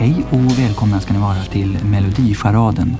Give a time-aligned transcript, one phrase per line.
[0.00, 2.96] Hej och välkomna ska ni vara till Melodicharaden.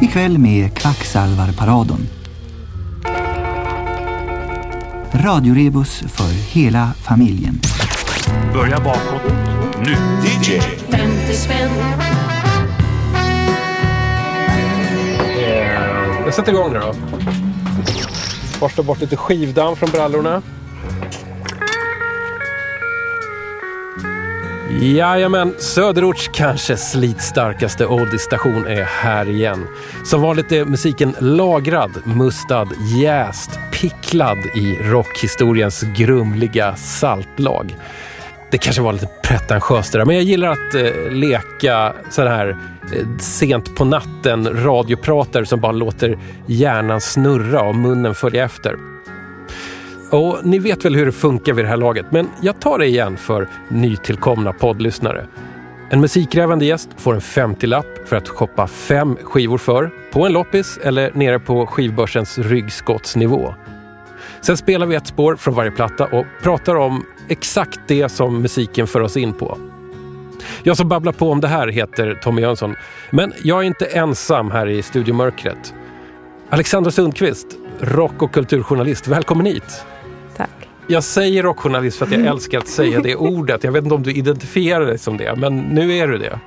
[0.00, 2.08] Ikväll med Kvacksalvarparaden.
[5.12, 7.60] Radiorebus för hela familjen.
[8.52, 9.22] Börja bakåt.
[9.84, 9.92] Nu.
[9.92, 10.60] DJ.
[10.90, 11.70] 50 spänn.
[15.38, 16.94] Eh, Jag sätter igång nu då.
[18.60, 20.42] Borsta bort lite skivdamm från brallorna.
[24.80, 29.66] Jajamän, Söderorts kanske slitstarkaste oldiestation är här igen.
[30.04, 32.68] Som vanligt är musiken lagrad, mustad,
[33.02, 37.76] jäst, picklad i rockhistoriens grumliga saltlag.
[38.50, 42.48] Det kanske var lite pretentiöst det där, men jag gillar att eh, leka sån här
[42.48, 48.95] eh, sent på natten radioprater som bara låter hjärnan snurra och munnen följa efter.
[50.10, 52.86] Och ni vet väl hur det funkar vid det här laget, men jag tar det
[52.86, 55.26] igen för nytillkomna poddlyssnare.
[55.90, 60.78] En musikkrävande gäst får en 50-lapp för att shoppa fem skivor för, på en loppis
[60.82, 63.54] eller nere på skivbörsens ryggskottsnivå.
[64.40, 68.86] Sen spelar vi ett spår från varje platta och pratar om exakt det som musiken
[68.86, 69.58] för oss in på.
[70.62, 72.74] Jag som babblar på om det här heter Tommy Jönsson,
[73.10, 75.74] men jag är inte ensam här i studiomörkret.
[76.50, 77.46] Alexandra Sundqvist,
[77.80, 79.86] rock och kulturjournalist, välkommen hit!
[80.86, 83.64] Jag säger rockjournalist för att jag älskar att säga det ordet.
[83.64, 86.38] Jag vet inte om du identifierar dig som det, men nu är du det.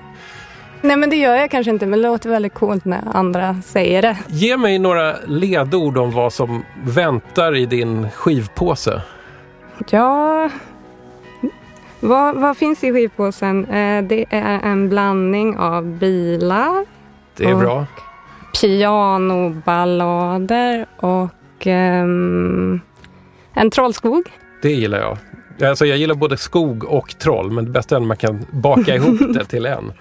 [0.82, 4.02] Nej men det gör jag kanske inte, men det låter väldigt coolt när andra säger
[4.02, 4.18] det.
[4.28, 9.02] Ge mig några ledord om vad som väntar i din skivpåse.
[9.90, 10.50] Ja...
[12.02, 13.66] Vad, vad finns i skivpåsen?
[13.66, 16.86] Eh, det är en blandning av bilar,
[17.38, 17.86] Det är bra.
[18.62, 22.82] pianoballader och ehm,
[23.54, 24.24] en trollskog.
[24.62, 25.18] Det gillar jag.
[25.70, 28.96] Alltså jag gillar både skog och troll, men det bästa är när man kan baka
[28.96, 29.94] ihop det till en.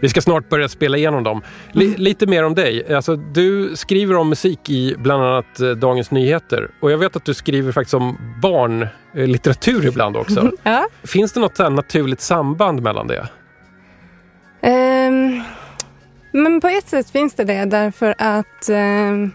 [0.00, 1.42] Vi ska snart börja spela igenom dem.
[1.72, 2.94] Li- lite mer om dig.
[2.94, 6.68] Alltså, du skriver om musik i bland annat eh, Dagens Nyheter.
[6.80, 10.50] Och jag vet att du skriver faktiskt om barnlitteratur ibland också.
[10.62, 10.86] Ja.
[11.04, 13.28] Finns det något naturligt samband mellan det?
[14.62, 15.42] Ehm,
[16.32, 19.30] men på ett sätt finns det det därför att ehm,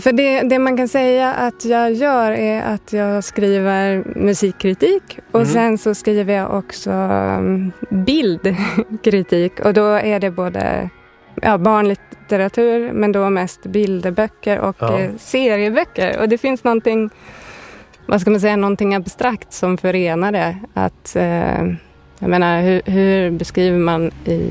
[0.00, 5.40] för det, det man kan säga att jag gör är att jag skriver musikkritik och
[5.40, 5.52] Mm.
[5.52, 10.90] sen så skriver jag också um, bildkritik och då är det både
[11.42, 14.98] ja, barnlitteratur men då mest bilderböcker och Ja.
[15.00, 17.10] eh, serieböcker och det finns någonting
[18.06, 20.56] vad ska man säga, någonting abstrakt som förenar det.
[20.74, 21.62] Att, eh,
[22.18, 24.50] jag menar, hur, hur beskriver man i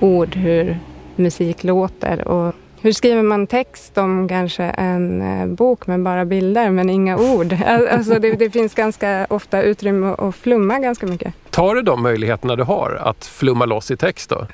[0.00, 0.78] ord hur
[1.16, 2.28] musik låter?
[2.28, 7.16] Och hur skriver man text om kanske en eh, bok med bara bilder men inga
[7.18, 7.52] ord?
[7.66, 11.34] Al- Alltså det, det finns ganska ofta utrymme att flumma ganska mycket.
[11.50, 14.46] Tar du de möjligheterna du har att flumma loss i text då?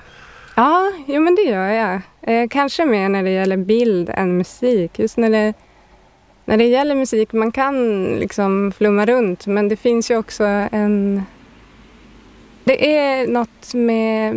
[0.57, 2.01] Ja, jo men det gör jag.
[2.23, 4.99] Eh, kanske mer när det gäller bild än musik.
[4.99, 5.55] Just när det,
[6.45, 11.23] när det gäller musik, man kan liksom flumma runt men det finns ju också en...
[12.65, 14.37] Det är något med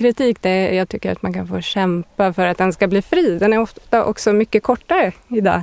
[0.00, 3.38] musikkritik där jag tycker att man kan få kämpa för att den ska bli fri.
[3.38, 5.62] Den är ofta också mycket kortare idag.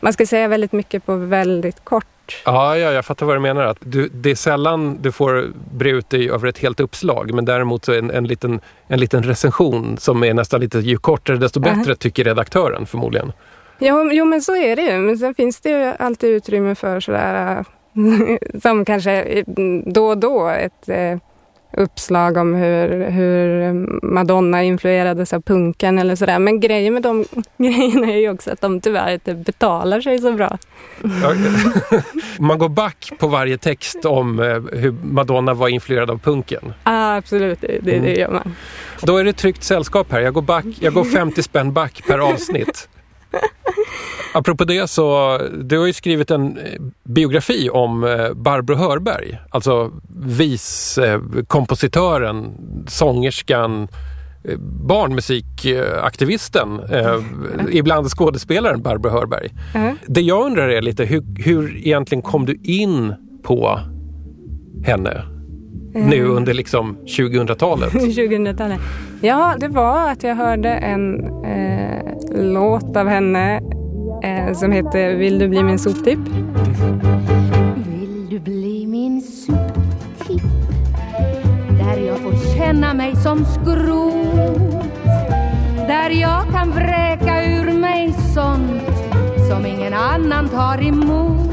[0.00, 2.42] Man ska säga väldigt mycket på väldigt kort.
[2.44, 3.64] Ja, ja, jag fattar vad du menar.
[3.64, 7.44] Att du, det är sällan du får bre ut dig över ett helt uppslag, men
[7.44, 11.60] däremot så en, en, liten, en liten recension som är nästan lite, ju kortare desto
[11.60, 13.32] bättre, tycker redaktören förmodligen.
[13.78, 14.98] Jo, jo, men så är det ju.
[14.98, 17.64] Men sen finns det ju alltid utrymme för sådär,
[18.62, 19.44] som kanske eh,
[19.86, 21.18] då och då ett eh,
[21.70, 23.72] uppslag om hur, hur
[24.06, 26.38] Madonna influerades av punken eller sådär.
[26.38, 27.24] Men grejen med de
[27.56, 30.58] grejerna är ju också att de tyvärr inte betalar sig så bra.
[32.38, 36.72] Man går back på varje text om eh, hur Madonna var influerad av punken.
[36.82, 38.54] Ah, absolut, det, det, det gör man.
[39.02, 40.20] Då är det tryggt sällskap här.
[40.20, 42.88] Jag går, back, jag går 50 spänn back per avsnitt.
[44.34, 46.64] Apropå det så, du har ju skrivit en eh,
[47.04, 49.38] biografi om eh, Barbro Hörberg.
[49.50, 49.92] Alltså
[50.26, 52.52] viskompositören,
[52.88, 53.88] sångerskan,
[54.44, 54.58] eh,
[54.88, 57.16] barnmusikaktivisten, eh,
[57.70, 59.48] ibland skådespelaren Barbro Hörberg.
[59.74, 59.94] Ja.
[60.06, 63.80] Det jag undrar är lite, hur, hur egentligen kom du in på
[64.84, 65.22] henne
[65.94, 67.92] nu under liksom 2000-talet?
[67.92, 68.80] 2000-talet.
[69.20, 71.67] Ja, det var att jag hörde en eh,
[72.38, 73.60] låt av henne
[74.22, 76.18] eh, som heter Vill du bli min soptipp?
[77.76, 80.42] Vill du bli min soptipp?
[81.78, 84.84] Där jag får känna mig som skrot.
[85.88, 88.82] Där jag kan vräka ur mig sånt
[89.50, 91.48] som ingen annan tar emot.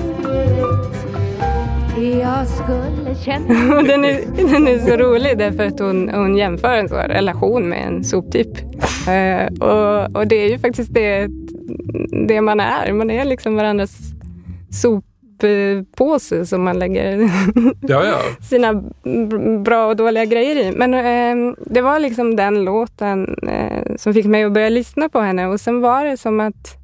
[1.97, 6.87] Jag skulle känna den, är, den är så rolig därför att hon, hon jämför en
[6.87, 8.74] relation med en soptipp.
[9.07, 11.27] Eh, och, och det är ju faktiskt det,
[12.27, 12.93] det man är.
[12.93, 13.97] Man är liksom varandras
[14.71, 17.17] soppåse som man lägger
[17.81, 18.19] Ja, ja.
[18.41, 18.83] sina
[19.63, 20.71] bra och dåliga grejer i.
[20.71, 25.19] Men eh, det var liksom den låten eh, som fick mig att börja lyssna på
[25.19, 25.47] henne.
[25.47, 26.77] Och sen var det som att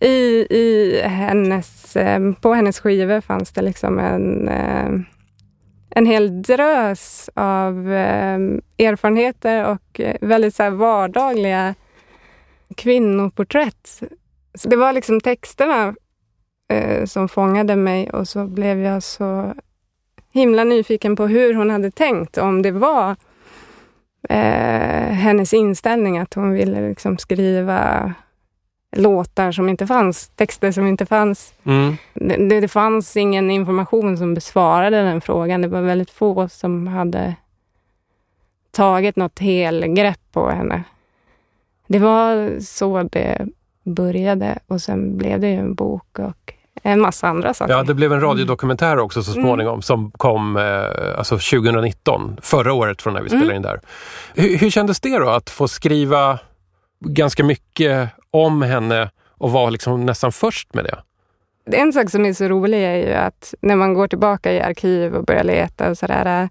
[0.00, 5.00] i, i hennes, eh, på hennes skivor fanns det liksom en, eh,
[5.96, 8.38] en hel drös av eh,
[8.78, 11.74] erfarenheter och eh, väldigt så här vardagliga
[12.74, 14.02] kvinnoporträtt.
[14.54, 15.94] Så det var liksom texterna
[16.68, 19.54] eh, som fångade mig och så blev jag så
[20.32, 22.38] himla nyfiken på hur hon hade tänkt.
[22.38, 23.10] Om det var
[24.28, 28.14] eh, hennes inställning att hon ville liksom skriva
[28.96, 31.54] låtar som inte fanns, texter som inte fanns.
[31.64, 31.96] Mm.
[32.14, 35.62] Det, det fanns ingen information som besvarade den frågan.
[35.62, 37.34] Det var väldigt få som hade
[38.70, 40.82] tagit något helgrepp på henne.
[41.86, 43.46] Det var så det
[43.84, 47.72] började och sen blev det ju en bok och en massa andra saker.
[47.72, 53.02] Ja, det blev en radiodokumentär också så småningom som kom eh, alltså 2019, förra året
[53.02, 53.80] från när vi spelade in där.
[54.34, 56.38] Hur, hur kändes det då att få skriva
[57.00, 58.10] ganska mycket
[58.44, 61.02] om henne och vara liksom nästan först med det?
[61.76, 65.14] En sak som är så rolig är ju att när man går tillbaka i arkiv
[65.14, 66.42] och börjar leta och sådär.
[66.42, 66.48] äh,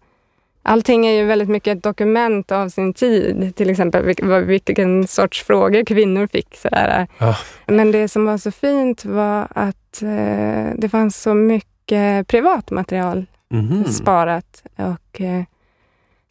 [0.67, 3.55] Allting är ju väldigt mycket ett dokument av sin tid.
[3.55, 4.05] Till exempel
[4.45, 6.55] vilken sorts frågor kvinnor fick.
[6.57, 7.07] Sådär.
[7.17, 7.35] Ja.
[7.65, 13.25] Men det som var så fint var att eh, det fanns så mycket privat material
[13.49, 13.83] Mhm.
[13.85, 14.63] sparat.
[14.75, 15.43] Och eh,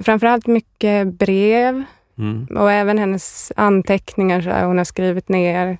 [0.04, 1.82] framförallt mycket brev
[2.18, 2.46] Mm.
[2.56, 4.40] och även hennes anteckningar.
[4.40, 5.78] Så här, hon har skrivit ner.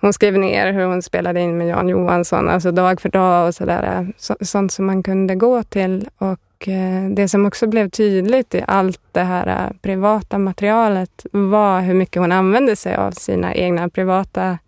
[0.00, 3.54] Hon skrev ner hur hon spelade in med Jan Johansson, alltså dag för dag och
[3.54, 4.12] sådär.
[4.16, 6.08] Så, sånt som man kunde gå till.
[6.18, 11.80] Och eh, det som också blev tydligt i allt det här eh, privata materialet var
[11.80, 14.58] hur mycket hon använde sig av sina egna privata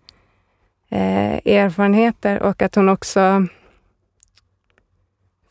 [0.91, 3.47] eh, erfarenheter och att hon också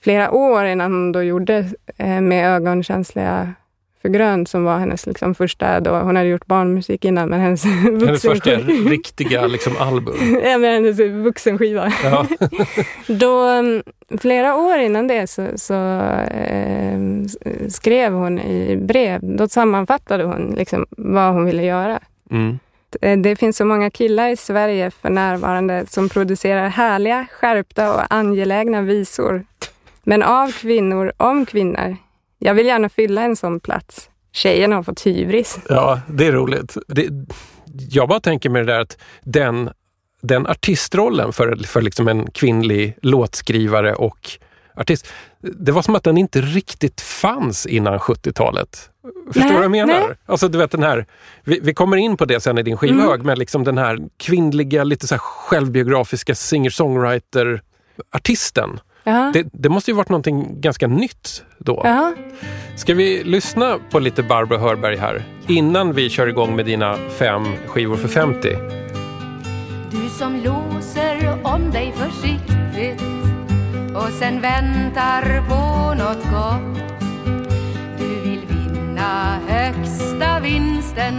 [0.02, 3.54] flera år innan hon då gjorde eh, Med ögonkänsliga
[4.06, 7.64] för grönt som var hennes liksom första, då, hon hade gjort barnmusik innan, men hennes,
[7.84, 8.52] Hennes första
[8.90, 10.16] riktiga liksom, album.
[10.44, 11.94] ja, men hennes vuxenskiva.
[12.04, 12.28] Ja.
[13.08, 13.84] Då, mm,
[14.18, 17.00] flera år innan det så, så eh,
[17.70, 22.00] skrev hon i brev, då sammanfattade hon liksom vad hon ville göra.
[22.32, 22.60] Mm.
[23.02, 28.02] Eh, Det finns så många killar i Sverige för närvarande som producerar härliga, skärpta och
[28.10, 29.46] angelägna visor.
[30.04, 31.98] Men av kvinnor, om kvinnor.
[32.46, 34.10] Jag vill gärna fylla en sån plats.
[34.32, 35.60] Tjejerna har fått hybris.
[35.70, 36.78] Ja, det är roligt.
[36.88, 37.08] Det,
[37.90, 39.70] jag bara tänker med det där att den,
[40.22, 44.30] den artistrollen för, för liksom en kvinnlig låtskrivare och
[44.76, 45.08] artist,
[45.42, 48.90] det var som att den inte riktigt fanns innan 70-talet.
[49.28, 49.94] Förstår Nej, du vad jag menar?
[50.08, 50.18] nej.
[50.26, 51.06] Alltså du vet den här,
[51.44, 53.26] vi, vi kommer in på det sen i din skivhög, Mm.
[53.28, 58.80] men liksom den här kvinnliga, lite så här självbiografiska singer-songwriter-artisten.
[59.08, 59.32] Ja.
[59.34, 61.82] Det, det måste ju varit någonting ganska nytt då.
[61.84, 62.14] Ja.
[62.76, 67.44] Ska vi lyssna på lite Barbro Hörberg här innan vi kör igång med dina fem
[67.68, 68.56] skivor för 50?
[69.92, 73.02] Du som låser om dig försiktigt
[73.96, 76.82] och sen väntar på något gott.
[78.00, 81.16] Du vill vinna högsta vinsten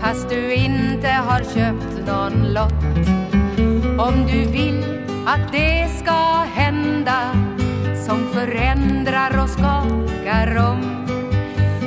[0.00, 3.08] fast du inte har köpt någon lott.
[3.98, 4.84] Om du vill
[5.26, 7.34] att det ska hända
[8.06, 11.06] som förändrar och skakar om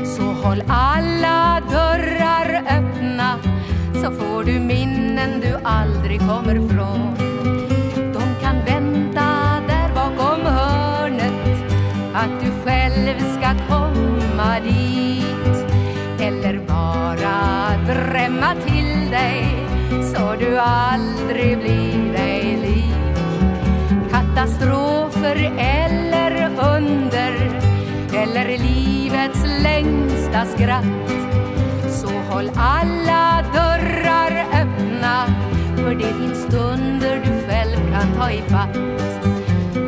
[0.06, 3.40] så håll alla dörrar öppna
[3.94, 7.16] så får du minnen du aldrig kommer från.
[8.14, 11.64] De kan vänta där bakom hörnet
[12.14, 15.66] att du själv ska komma dit
[16.20, 19.68] eller bara drämma till dig
[20.04, 22.03] så du aldrig blir
[25.58, 26.46] eller
[26.76, 27.34] under
[28.14, 31.10] eller livets längsta skratt
[31.90, 35.26] så håll alla dörrar öppna
[35.76, 38.78] för det finns stunder du själv kan ta ifatt.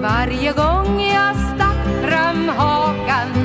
[0.01, 3.44] Varje gång jag stack fram hakan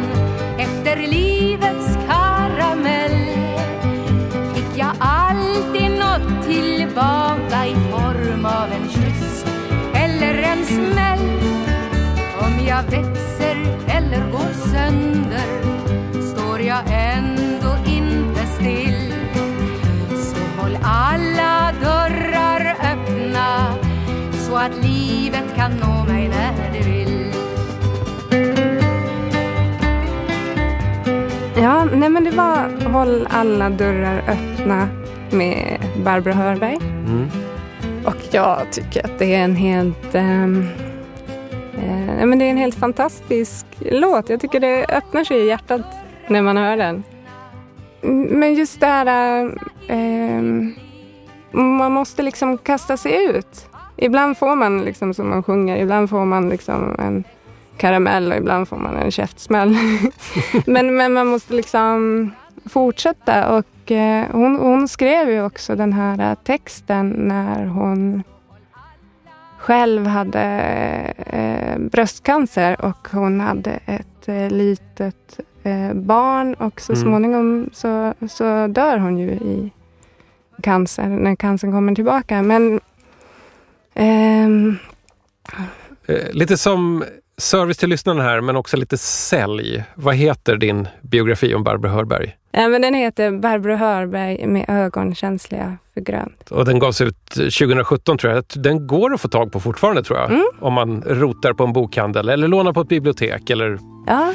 [12.80, 13.56] jag växer
[13.88, 15.48] eller går sönder
[16.22, 19.14] står jag ändå inte still.
[20.16, 23.74] Så håll alla dörrar öppna
[24.32, 27.32] så att livet kan nå mig när det vill.
[31.62, 34.88] Ja, nej men det var Håll alla dörrar öppna
[35.30, 36.76] med Barbro Hörberg.
[36.76, 37.30] Mm.
[38.04, 40.14] Och jag tycker att det är en helt...
[40.14, 40.68] ehm,
[41.90, 44.28] eh, men det är en helt fantastisk låt.
[44.28, 45.86] Jag tycker det öppnar sig i hjärtat
[46.28, 47.02] när man hör den.
[48.30, 49.44] Men just det här...
[49.88, 50.42] Eh,
[51.52, 53.66] man måste liksom kasta sig ut.
[53.96, 57.24] Ibland får man liksom som man sjunger, ibland får man liksom en
[57.76, 59.76] karamell och ibland får man en käftsmäll.
[60.66, 62.30] men, men man måste liksom
[62.64, 68.22] fortsätta och eh, hon, hon skrev ju också den här eh, texten när hon
[69.60, 70.42] själv hade
[71.26, 77.02] eh, bröstcancer och hon hade ett eh, litet eh, barn och så Mm.
[77.02, 79.70] småningom så, så dör hon ju i
[80.62, 82.42] cancer när cancern kommer tillbaka.
[82.42, 82.80] Men
[83.94, 84.76] ehm,
[86.06, 87.04] Eh, lite som
[87.40, 89.84] service till lyssnarna här, men också lite sälj.
[89.94, 92.36] Vad heter din biografi om Barbro Hörberg?
[92.52, 96.50] ja, men den heter Barbro Hörberg med ögon känsliga för grönt.
[96.50, 98.44] Och den gavs ut 2017 tror jag.
[98.54, 100.30] Den går att få tag på fortfarande tror jag.
[100.30, 100.44] Mm.
[100.60, 103.50] Om man rotar på en bokhandel eller lånar på ett bibliotek.
[103.50, 104.32] Eller Ja,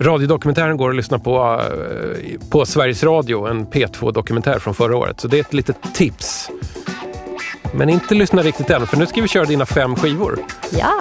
[0.00, 3.46] radiodokumentären går att lyssna på eh, på Sveriges Radio.
[3.46, 5.20] En P2-dokumentär från förra året.
[5.20, 6.50] Så det är ett litet tips.
[7.74, 10.38] Men inte lyssna riktigt än, för nu ska vi köra dina fem skivor.
[10.70, 10.92] ja.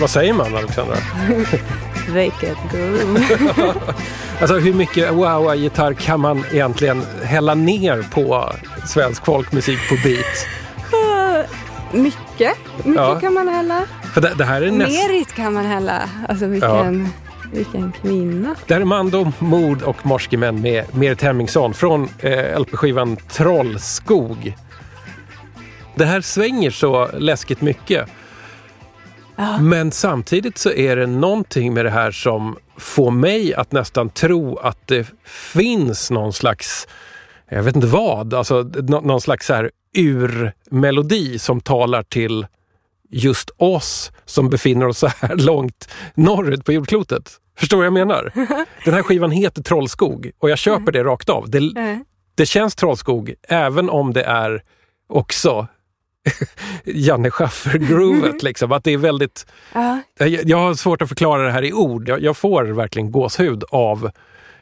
[0.00, 0.96] Vad säger man Alexandra?
[2.08, 3.72] Make it go.
[4.40, 8.52] Alltså hur mycket wow-gitarr kan man egentligen hälla ner på
[8.86, 10.46] svensk folkmusik på beat?
[11.92, 12.56] mycket.
[12.76, 13.20] Mycket Ja.
[13.20, 13.82] kan man hälla.
[14.14, 15.08] För det, det här är näst...
[15.08, 16.02] Merit kan man hälla.
[16.28, 17.08] Alltså vilken,
[17.52, 18.56] vilken kvinna.
[18.84, 24.56] Mando, Mord och Morskemän med Merit Hemmingsson från eh, LP-skivan Trollskog.
[25.94, 28.08] Det här svänger så läskigt mycket.
[29.60, 34.56] Men samtidigt så är det någonting med det här som får mig att nästan tro
[34.56, 36.88] att det finns någon slags,
[37.48, 42.46] jag vet inte vad, alltså nå- någon slags så här urmelodi som talar till
[43.10, 47.36] just oss som befinner oss så här långt norrut på jordklotet.
[47.58, 48.32] Förstår vad jag menar?
[48.84, 51.50] Den här skivan heter Trollskog och jag köper det rakt av.
[51.50, 51.98] Det, Eh,
[52.34, 54.62] det känns Trollskog även om det är
[55.08, 55.66] också
[56.84, 58.42] Janne Schaffer-groovet.
[58.42, 58.72] liksom.
[58.72, 59.46] Att det är väldigt...
[59.72, 62.08] Ja, Jag, jag har svårt att förklara det här i ord.
[62.08, 64.10] Jag, jag får verkligen gåshud av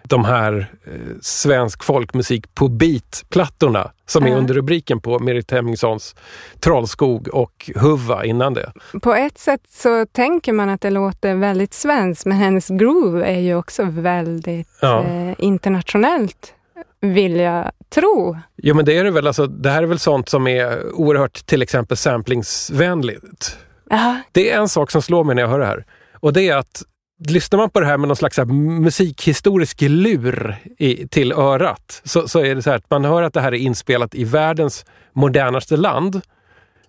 [0.02, 6.14] de här eh, svensk folkmusik på beat-plattorna som är under rubriken på Merit Hemmingssons
[6.60, 8.72] Trollskog och Huva innan det.
[9.02, 13.40] På ett sätt så tänker man att det låter väldigt svenskt, men hennes groove är
[13.40, 15.04] ju också väldigt Ja.
[15.04, 16.54] eh, internationellt,
[17.00, 18.38] vill jag tro.
[18.56, 21.46] Jo men det är det väl, alltså, det här är väl sånt som är oerhört
[21.46, 23.58] till exempel samplingsvänligt.
[23.90, 25.84] Ja, Det är en sak som slår mig när jag hör det här
[26.20, 26.82] och det är att
[27.28, 28.38] Lyssnar man på det här med någon slags
[28.80, 33.34] musikhistorisk lur i, till örat så, så är det så här att man hör att
[33.34, 36.20] det här är inspelat i världens modernaste land.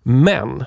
[0.03, 0.65] Men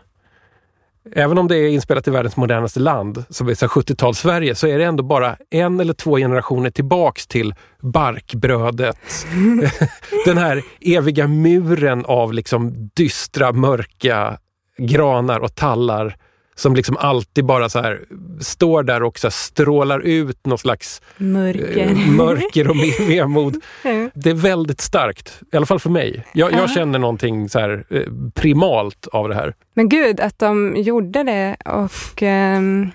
[1.11, 4.79] även om det är inspelat i världens modernaste land, som är 70-tals Sverige, så är
[4.79, 9.27] det ändå bara en eller två generationer tillbaks till barkbrödet.
[10.25, 14.39] Den här eviga muren av liksom dystra, mörka
[14.79, 16.17] granar och tallar
[16.55, 18.01] som liksom alltid bara så här
[18.41, 21.87] står där och så strålar ut någon slags mörker.
[21.91, 22.77] eh, mörker och
[23.11, 23.55] vemod.
[24.15, 26.25] Det är väldigt starkt, i alla fall för mig.
[26.33, 26.59] Jag, Ja.
[26.59, 28.03] jag känner någonting så här eh,
[28.35, 29.55] primalt av det här.
[29.75, 32.91] Men gud, att de gjorde det och ehm,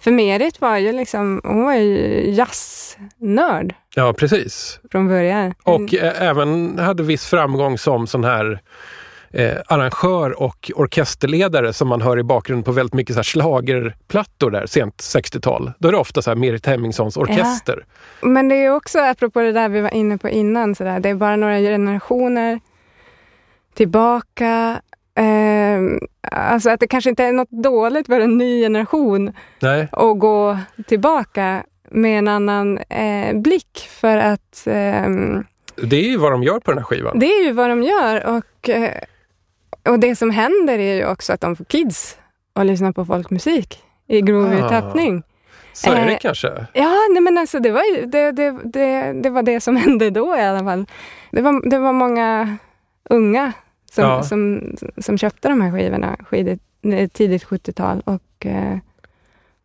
[0.00, 4.80] för Merit var ju liksom, hon var ju jazznörd Ja, precis.
[4.92, 5.54] från början.
[5.62, 8.60] Och eh, även hade viss framgång som sån här
[9.30, 14.50] eh, arrangör och orkesterledare som man hör i bakgrunden på väldigt mycket så här schlagerplattor
[14.50, 15.72] där, sent 60-tal.
[15.78, 17.84] Då är det ofta så här Merit Hemmingssons orkester.
[18.20, 21.08] Men det är också, apropå det där vi var inne på innan, så där, det
[21.08, 22.60] är bara några generationer
[23.74, 24.80] tillbaka.
[25.14, 25.98] Ehm,
[26.32, 30.58] alltså att det kanske inte är något dåligt för en ny generation Nej, att gå
[30.86, 35.44] tillbaka med en annan eh, blick för att ehm,
[35.76, 37.18] det är ju vad de gör på den här skivan.
[37.18, 38.92] det är ju vad de gör och, eh,
[39.88, 42.18] och det som händer är ju också att de får kids
[42.54, 44.68] att lyssna på folkmusik i grov Ah.
[44.68, 45.22] tappning.
[45.72, 46.66] Så är det eh, kanske.
[46.72, 50.36] Ja, nej men alltså det var, det, det, det, det var det som hände då
[50.36, 50.86] i alla fall.
[51.32, 52.56] Det var, det var många
[53.10, 53.52] unga
[53.92, 54.22] som, Ja.
[54.22, 58.02] som, som köpte de här skivorna skidigt, eh, tidigt 70-tal.
[58.04, 58.78] Och eh,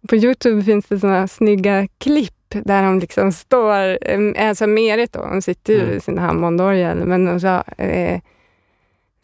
[0.09, 5.19] på Youtube finns det såna snygga klipp där de liksom står, eh, alltså Merit då,
[5.19, 5.97] hon sitter ju Mm.
[5.97, 8.19] i sin Hammondorgel, men så, eh,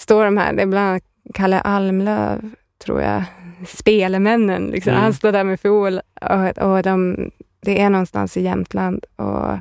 [0.01, 2.51] står de här, det är bland annat Kalle Almlöv,
[2.83, 3.23] tror jag,
[3.67, 4.67] Spelemännen.
[4.67, 4.91] Liksom.
[4.91, 5.03] Mm.
[5.03, 7.29] Han står där med fiol och, och de,
[7.61, 9.57] det är någonstans i Jämtland och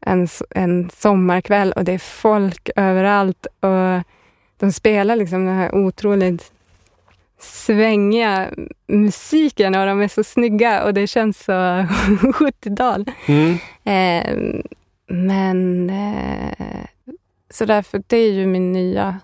[0.00, 4.02] en, en sommarkväll och det är folk överallt och
[4.56, 6.52] de spelar liksom den här otroligt
[7.38, 8.48] svängiga
[8.86, 13.10] musiken och de är så snygga och det känns så 70-tal.
[13.26, 13.58] Mm.
[13.84, 14.62] Eh,
[15.06, 16.86] men eh,
[17.50, 19.18] så därför, det är ju min nya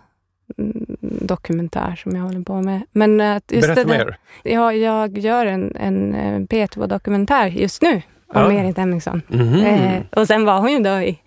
[1.01, 2.83] dokumentär som jag håller på med.
[2.93, 4.19] Men att just Berätta det mer.
[4.43, 8.03] Ja, jag gör en, en eh, P2-dokumentär just nu om
[8.43, 8.49] Ja.
[8.49, 9.23] Merit Hemmingsson.
[9.29, 9.55] Mhm.
[9.65, 11.19] Eh, och sen var hon ju då i,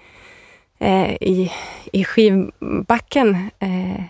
[0.80, 1.52] eh, i,
[1.94, 4.04] i skivbacken eh,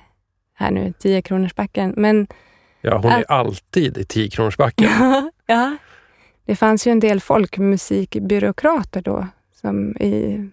[0.55, 1.93] här nu, 10 kronors backen.
[1.97, 2.27] Men
[2.81, 4.89] Ja, hon är alltid i 10 kronorsbacken.
[5.45, 5.77] ja,
[6.45, 9.27] det fanns ju en del folkmusikbyråkrater då
[9.61, 10.49] som i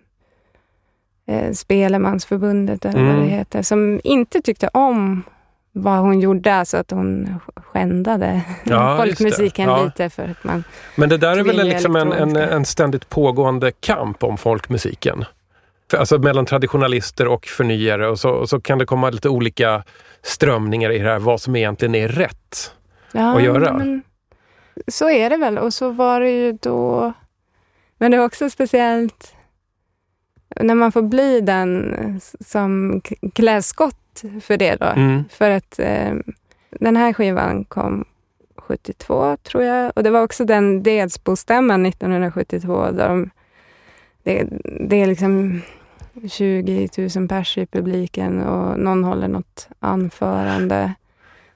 [1.29, 3.23] eh, Spelemansförbundet eller vad Mm.
[3.25, 5.23] det heter, som inte tyckte om
[5.73, 9.85] vad hon gjorde, alltså att hon skändade Ja, folkmusiken Ja.
[9.85, 10.64] lite för att man
[10.97, 15.25] Men det där är väl liksom en, en, en ständigt pågående kamp om folkmusiken.
[15.91, 19.83] För, alltså mellan traditionalister och förnyare och så, och så kan det komma lite olika
[20.23, 22.73] strömningar i det här, vad som egentligen är rätt.
[23.12, 23.73] ja, att göra.
[23.73, 24.03] Men,
[24.88, 25.59] så är det väl.
[25.59, 27.12] Och så var det ju då...
[27.99, 29.35] Men det är också speciellt
[30.61, 31.94] när man får bli den
[32.40, 34.87] som k- klär skott för det då.
[34.87, 35.25] Mm.
[35.31, 36.14] För att eh,
[36.71, 38.05] den här skivan kom
[38.57, 39.92] 72, tror jag.
[39.97, 42.90] Och det var också den Delsbostämman 1972.
[42.90, 43.31] Där de,
[44.23, 44.49] det,
[44.88, 45.61] det är liksom
[46.31, 50.94] 20 000 pers i publiken och någon håller något anförande.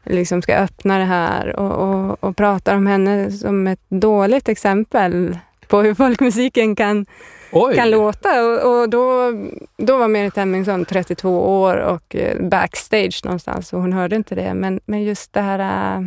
[0.05, 5.39] Liksom ska öppna det här och, och, och pratar om henne som ett dåligt exempel
[5.73, 7.07] på hur folkmusiken kan
[7.53, 7.75] Oj!
[7.75, 8.45] kan låta.
[8.45, 9.33] Och, och då,
[9.77, 14.55] då var Merit Hemmingsson 32 år och eh, backstage någonstans och hon hörde inte det.
[14.55, 15.97] Men, men just det här...
[15.99, 16.07] äh,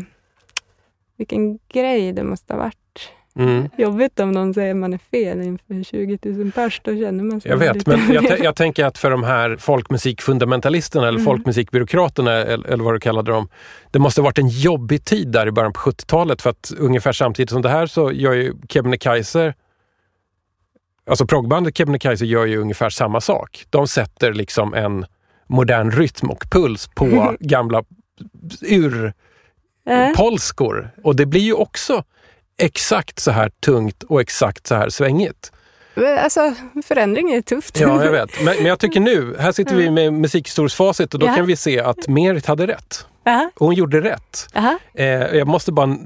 [1.18, 3.10] vilken grej det måste ha varit.
[3.40, 3.70] Mm.
[3.78, 6.82] Jobbigt om någon säger att man är fel inför 20 000 pers.
[6.84, 11.08] Då känner man sig Jag vet, men jag, jag tänker att för de här folkmusikfundamentalisterna
[11.08, 11.26] eller Mm.
[11.26, 13.48] folkmusikbyråkraterna eller, eller vad du kallade dem.
[13.92, 17.12] Det måste ha varit en jobbig tid där i början på 70-talet för att ungefär
[17.12, 19.54] samtidigt som det här så gör ju Kebnekaise
[21.10, 23.66] Alltså proggbandet Kebnekaise gör ju ungefär samma sak.
[23.70, 25.06] De sätter liksom en
[25.48, 27.84] modern rytm och puls på gamla
[29.88, 30.10] Äh?
[30.10, 30.90] urpolskor.
[31.04, 32.04] Och det blir ju också
[32.58, 35.52] exakt så här tungt och exakt så här svängigt.
[36.24, 36.54] Alltså,
[36.86, 37.80] förändring är tufft.
[37.80, 38.30] Ja, jag vet.
[38.44, 41.36] Men, men jag tycker nu, här sitter vi med musikhistoriskt facit och då Ja.
[41.36, 43.06] kan vi se att Merit hade rätt.
[43.28, 44.48] Aha, Och hon gjorde rätt.
[44.94, 45.98] Eh, jag måste bara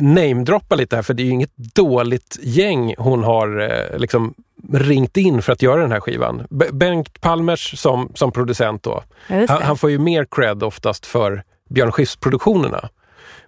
[0.00, 3.60] namedroppa lite här för det är ju inget dåligt gäng hon har
[3.92, 4.34] eh, liksom
[4.72, 6.46] ringt in för att göra den här skivan.
[6.50, 9.02] B- Bengt Palmers som, som producent då.
[9.26, 12.88] Han, han får ju mer cred oftast för Björn Skifs-produktionerna.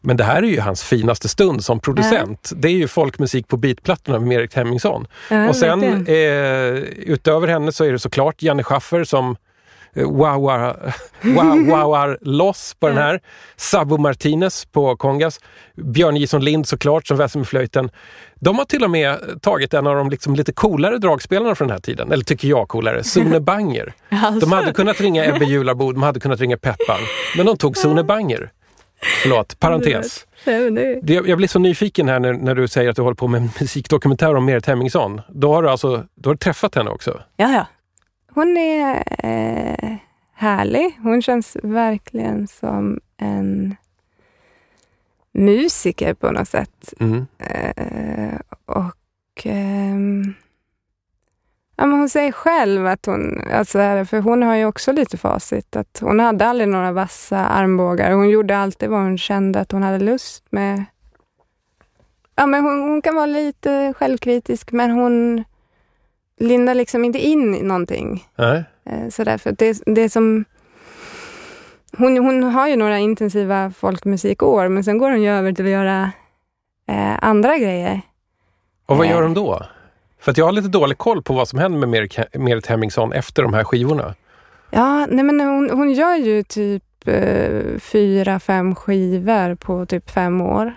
[0.01, 2.51] Men det här är ju hans finaste stund som producent.
[2.57, 5.07] Det är ju folkmusik på beatplattorna med Erik Hemmingsson.
[5.31, 6.15] Ja, och sen eh,
[7.07, 9.37] utöver henne så är det såklart Janne Schaffer som
[9.95, 13.21] wowar, wow, wowar loss på den här.
[13.57, 15.41] Sabo Martinez på kongas.
[15.77, 17.91] Björn Gison Lind såklart som väser med flöjten.
[18.41, 21.75] De har till och med tagit en av de liksom lite coolare dragspelarna från den
[21.75, 22.13] här tiden.
[22.13, 23.05] Eller tycker jag coolare.
[23.05, 23.93] Sune Banger.
[24.41, 27.01] De hade kunnat ringa Ebbe Jularbo, de hade kunnat ringa Peppan.
[27.37, 28.51] Men de tog Sune Banger.
[29.23, 30.27] Förlåt, parentes.
[30.45, 33.43] Nej, Jag blir så nyfiken här när, när du säger att du håller på med
[33.43, 35.21] en musikdokumentär om Merit Hemmingsson.
[35.29, 37.23] Då har du alltså då har du träffat henne också?
[37.37, 37.67] Ja, ja.
[38.35, 39.97] Hon är eh,
[40.35, 40.99] härlig.
[41.03, 43.77] Hon känns verkligen som en
[45.33, 46.95] musiker på något sätt.
[47.01, 47.27] Mm.
[47.39, 50.35] Eh, och ehm,
[51.81, 55.77] ja, men hon säger själv att hon, alltså, för hon har ju också lite facit,
[55.77, 58.12] att hon hade aldrig några vassa armbågar.
[58.12, 60.85] Hon gjorde alltid vad hon kände att hon hade lust med.
[62.37, 65.45] Ja, men hon, hon kan vara lite självkritisk, men hon
[66.40, 68.27] lindar liksom inte in i någonting.
[68.37, 68.64] Nej.
[68.85, 70.45] Eh, Sådär, för det, det som...
[71.99, 75.71] Hon, hon har ju några intensiva folkmusikår, men sen går hon ju över till att
[75.71, 76.11] göra
[76.88, 78.01] eh, andra grejer.
[78.87, 79.12] Och vad Eh.
[79.12, 79.62] gör de då?
[80.21, 83.13] För att jag har lite dålig koll på vad som händer med Merit, Merit Hemmingsson
[83.13, 84.15] efter de här skivorna.
[84.71, 90.41] Ja, nej men hon, hon gör ju typ eh, fyra, fem skivor på typ fem
[90.41, 90.75] år.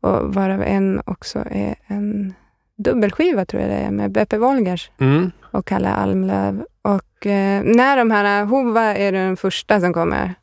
[0.00, 2.34] Och varav en också är en
[2.76, 5.30] dubbelskiva tror jag det är, med Beppe Wolgers Mm.
[5.42, 6.64] och Kalle Almlöv.
[6.82, 10.34] Och eh, när de här, Hova är den första som kommer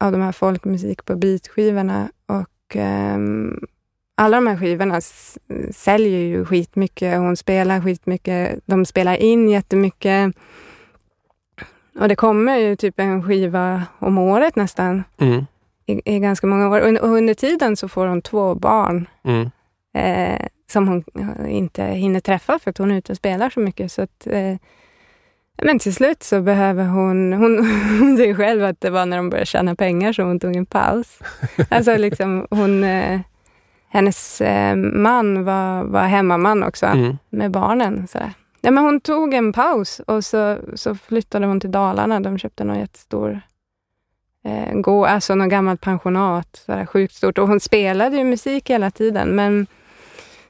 [0.00, 2.08] av de här folkmusik på beatskivorna.
[2.26, 3.60] Och ehm,
[4.20, 5.00] alla de här skivorna
[5.72, 7.18] säljer ju skitmycket.
[7.18, 8.58] Hon spelar skitmycket.
[8.66, 10.32] De spelar in jättemycket.
[12.00, 15.46] Och det kommer ju typ en skiva om året nästan Mm.
[15.86, 16.80] i, i ganska många år.
[16.80, 19.50] Och un- och under tiden så får hon två barn Mm.
[19.94, 23.60] eh, som hon eh, inte hinner träffa för att hon är ute och spelar så
[23.60, 23.92] mycket.
[23.92, 24.56] Så att, eh,
[25.62, 27.58] men till slut så behöver hon, hon,
[28.00, 30.66] hon säger själv att det var när de började tjäna pengar som hon tog en
[30.66, 31.18] paus.
[31.68, 33.20] Alltså liksom hon, eh,
[33.92, 37.18] hennes eh, man var, var hemmaman också Mm.
[37.30, 38.06] med barnen.
[38.08, 38.32] Sådär.
[38.60, 42.20] Ja, men hon tog en paus och så, så flyttade hon till Dalarna.
[42.20, 43.40] De köpte någon jättestor
[44.44, 46.62] eh, gå, alltså någon gammalt pensionat.
[46.66, 47.38] Sådär, sjukt stort.
[47.38, 49.28] Och hon spelade ju musik hela tiden.
[49.28, 49.66] Men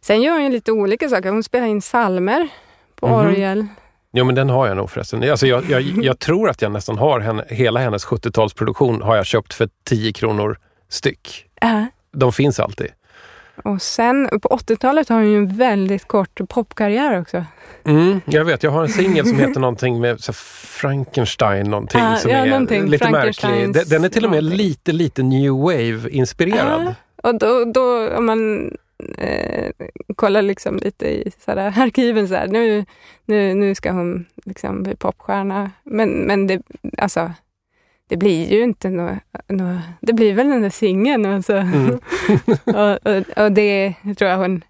[0.01, 1.31] sen gör hon ju lite olika saker.
[1.31, 2.49] Hon spelar in salmer
[2.97, 3.17] på Mhm.
[3.17, 3.67] orgel.
[4.13, 5.31] Jo men den har jag nog förresten.
[5.31, 9.27] Alltså jag, jag, jag tror att jag nästan har henne, hela hennes 70-talsproduktion har jag
[9.27, 11.45] köpt för 10 kronor styck.
[11.61, 11.87] Ja.
[12.13, 12.87] De finns alltid.
[13.65, 17.45] Och sen på 80-talet har hon ju en väldigt kort popkarriär också.
[17.85, 22.17] Mm, jag vet, jag har en singel som heter någonting med så Frankenstein någonting Ah,
[22.17, 22.87] som ja, är någonting.
[22.87, 23.73] lite märklig.
[23.75, 26.95] Den, den är till och med lite, lite new wave-inspirerad.
[27.23, 28.71] Ja, och då, då om man
[29.19, 29.71] eh,
[30.17, 32.85] kollar liksom lite i sådär, arkiven så här, nu,
[33.25, 35.71] nu, nu ska hon liksom bli popstjärna.
[35.85, 36.63] Men, men det,
[36.99, 37.33] alltså,
[38.11, 39.19] det blir ju inte något,
[39.49, 41.27] nå, det blir väl den där singeln.
[41.27, 41.57] Alltså.
[41.57, 41.89] Mm.
[42.65, 44.65] och, och, och det tror jag hon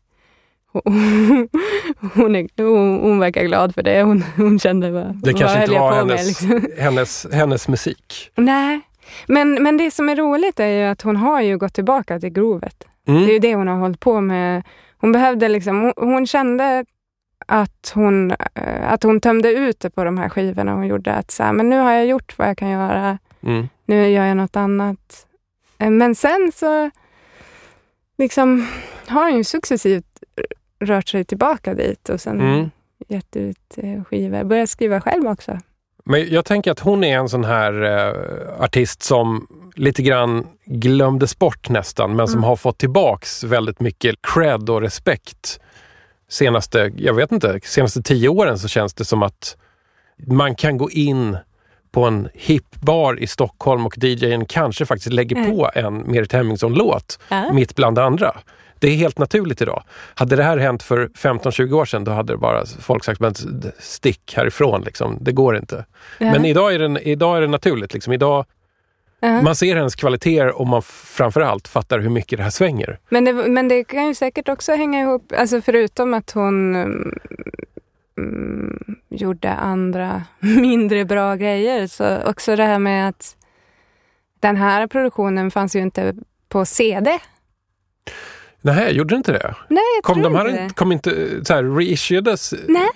[0.73, 4.03] hon, är, hon, hon verkar glad för det.
[4.03, 6.67] Hon, hon kände vad, Det vad kanske höll inte var på med, hennes, liksom.
[6.79, 8.31] hennes, hennes musik.
[8.37, 8.81] Nej,
[9.27, 12.31] men, men det som är roligt är ju att hon har ju gått tillbaka till
[12.31, 12.85] grovet.
[13.09, 13.23] Mm.
[13.23, 14.63] Det är ju det hon har hållit på med.
[14.99, 16.85] Hon behövde liksom, hon, hon kände
[17.47, 21.13] att hon, eh, att hon tömde ut det på de här skivorna hon gjorde.
[21.13, 23.19] Att så här, men nu har jag gjort vad jag kan göra.
[23.43, 23.69] Mm.
[23.87, 25.27] Nu gör jag något annat.
[25.79, 26.91] Eh, Men sen så
[28.19, 28.67] liksom
[29.09, 30.05] har hon ju successivt
[30.81, 32.71] rört sig tillbaka dit och sen Mm.
[33.09, 34.45] gett ut eh, skivor.
[34.45, 35.59] Börjat skriva själv också.
[36.05, 41.39] Men jag tänker att hon är en sån här eh, artist som lite grann glömdes
[41.39, 42.49] bort nästan, men som Mm.
[42.49, 45.61] har fått tillbaks väldigt mycket cred och respekt
[46.29, 49.57] senaste, jag vet inte, senaste tio åren så känns det som att
[50.27, 51.37] man kan gå in
[51.93, 55.51] på en hipbar i Stockholm och DJn kanske faktiskt lägger Mm.
[55.51, 57.53] på en Merit Hemmingsson-låt Ja.
[57.53, 58.37] mitt bland andra.
[58.79, 59.83] Det är helt naturligt idag.
[60.15, 63.35] Hade det här hänt för 15-20 år sedan då hade det bara folk sagt men
[63.79, 64.83] stick härifrån.
[64.83, 65.19] Liksom.
[65.21, 65.85] Det går inte.
[66.19, 67.95] Men idag är, det, idag är det naturligt.
[67.95, 68.13] Liksom.
[68.13, 68.45] Idag.
[69.23, 72.99] Man ser hennes kvaliteter och man framförallt fattar hur mycket det här svänger.
[73.09, 76.93] Men, det, men det kan ju säkert också hänga ihop, alltså förutom att hon mm,
[76.93, 77.19] mm,
[79.11, 83.37] gjorde andra mindre bra grejer, så också det här med att
[84.41, 86.15] den här produktionen fanns ju inte
[86.49, 87.19] på CD.
[88.63, 89.55] Nej, gjorde inte det?
[89.69, 90.75] Nej, jag Kom tror de inte här det.
[90.75, 92.55] kom inte så här reissuades?
[92.69, 92.89] Nej.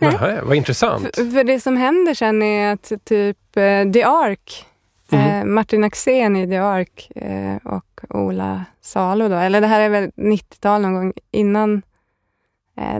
[0.00, 1.16] Nej, vad intressant.
[1.16, 4.66] För, för det som händer sen är att typ eh, The Ark,
[5.12, 5.20] Mhm.
[5.20, 9.88] eh, Martin Axén i The Ark eh, och Ola Salo då, eller det här är
[9.88, 11.82] väl 90-tal någon gång innan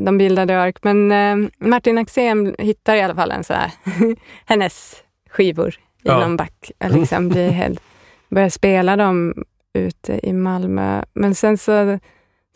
[0.00, 3.70] de bildade Ark, men eh, Martin Axén hittar i alla fall en så här,
[4.46, 6.20] hennes skivor i Ja.
[6.20, 7.80] någon back, liksom blir helt,
[8.28, 11.02] börjar spela dem ute i Malmö.
[11.12, 11.98] Men sen så,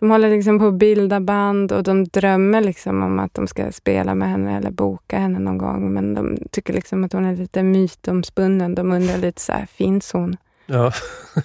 [0.00, 3.72] de håller liksom på att bilda band och de drömmer liksom om att de ska
[3.72, 5.92] spela med henne eller boka henne någon gång.
[5.92, 8.74] Men de tycker liksom att hon är lite mytomspunnen.
[8.74, 10.36] De undrar lite så här, finns hon?
[10.66, 10.92] Ja.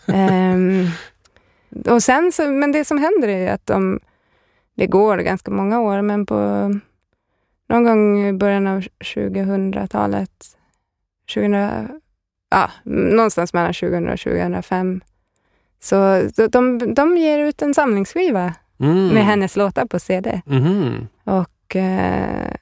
[0.07, 0.87] Ehm,
[1.89, 3.99] och sen så, men det som händer är ju att de,
[4.79, 6.35] det går ganska många år, men på
[7.69, 10.31] någon gång i början av 2000-talet,
[11.33, 11.53] 2000,
[12.49, 15.01] ja, någonstans mellan 2000 och 2005,
[15.79, 19.07] så de, de, ger ut en samlingsskiva Mm.
[19.07, 21.07] med hennes låtar på CD Mhm.
[21.23, 22.53] och eh,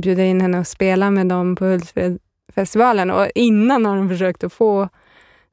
[0.00, 3.10] bjuder in henne att spela med dem på Hultsfredsfestivalen.
[3.10, 4.88] Och innan har de försökt att få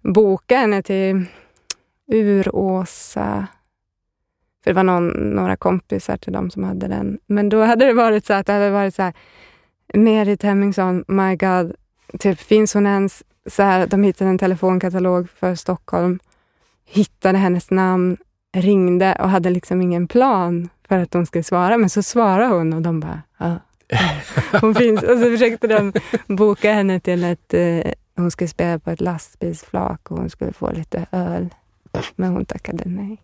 [0.03, 1.25] boka henne till
[2.11, 3.47] Uråsa.
[4.63, 7.19] För det var någon, några kompisar till dem som hade den.
[7.27, 9.13] Men då hade det varit så att det hade varit så här,
[9.93, 11.75] Merit Hemmingsson, my god,
[12.19, 13.23] typ finns hon ens?
[13.45, 16.19] Så här, de hittade en telefonkatalog för Stockholm,
[16.85, 18.17] hittade hennes namn,
[18.57, 21.77] ringde och hade liksom ingen plan för att de skulle svara.
[21.77, 23.59] Men så svarade hon och de bara, ja.
[24.61, 25.03] Hon finns.
[25.03, 25.93] Och så försökte de
[26.27, 30.71] boka henne till ett, eh, hon skulle spela på ett lastbilsflak och hon skulle få
[30.71, 31.49] lite öl.
[32.15, 33.17] Men hon tackade nej.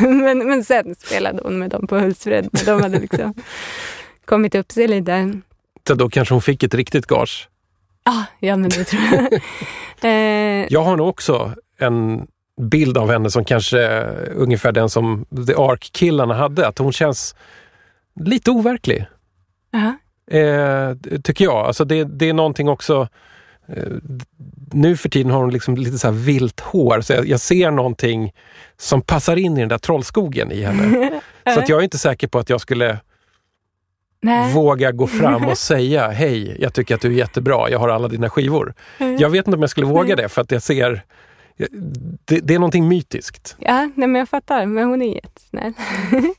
[0.24, 3.34] men, men sen spelade hon med dem på Hultsfred när de hade liksom
[4.24, 5.40] kommit upp sig lite.
[5.86, 7.48] Så då kanske hon fick ett riktigt gage.
[8.04, 9.32] Ah, ja, men det tror jag.
[10.10, 12.26] eh, Jag har nog också en
[12.60, 16.66] bild av henne som kanske är ungefär den som The Ark-killarna hade.
[16.66, 17.34] Att hon känns
[18.20, 19.06] lite overklig.
[19.74, 19.94] aha.
[20.38, 21.66] Eh, tycker jag.
[21.66, 23.08] Alltså det, det är någonting också...
[23.68, 23.92] Eh,
[24.72, 27.00] nu för tiden har hon liksom lite så här vilt hår.
[27.00, 28.32] Så jag, jag ser någonting
[28.76, 31.10] som passar in i den där trollskogen i henne.
[31.54, 32.98] så att jag är inte säker på att jag skulle
[34.22, 34.52] Nej.
[34.52, 37.70] våga gå fram och säga Hej, jag tycker att du är jättebra.
[37.70, 38.74] Jag har alla dina skivor.
[38.98, 39.16] Mm.
[39.16, 41.04] Jag vet inte om jag skulle våga det för att jag ser...
[42.24, 43.56] Det, det är någonting mytiskt.
[43.58, 44.66] Ja, nej, men jag fattar.
[44.66, 45.72] Men hon är jättesnäll.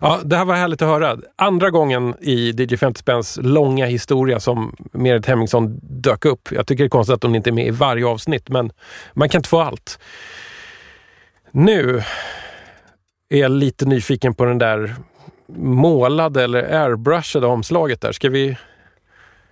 [0.00, 1.16] Ja, det här var härligt att höra.
[1.36, 6.48] Andra gången i DJ 50 Spänns långa historia som Merit Hemmingsson dök upp.
[6.52, 8.72] Jag tycker det är konstigt att hon inte är med i varje avsnitt, men
[9.12, 9.98] man kan inte få allt.
[11.50, 12.02] Nu
[13.28, 14.94] är jag lite nyfiken på den där
[15.56, 18.12] målade eller airbrushade omslaget där.
[18.12, 18.56] Ska vi,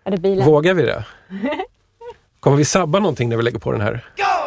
[0.04, 0.46] Är det bilen?
[0.46, 1.04] vågar vi det?
[2.40, 4.04] Kommer vi sabba någonting när vi lägger på den här?
[4.16, 4.37] I'm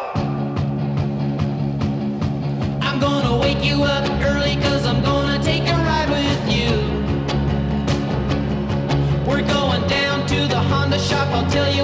[11.52, 11.81] 就有。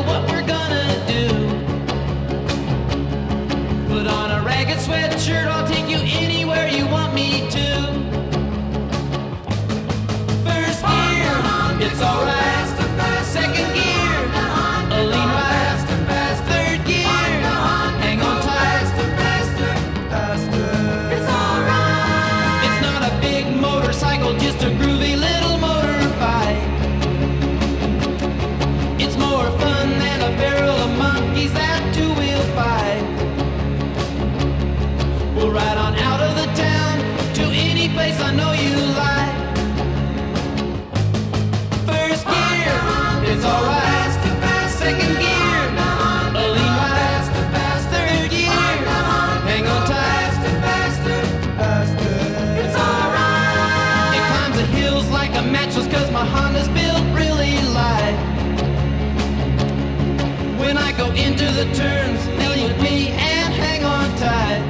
[61.59, 62.21] The turns,
[62.63, 64.63] with me and hang on tight.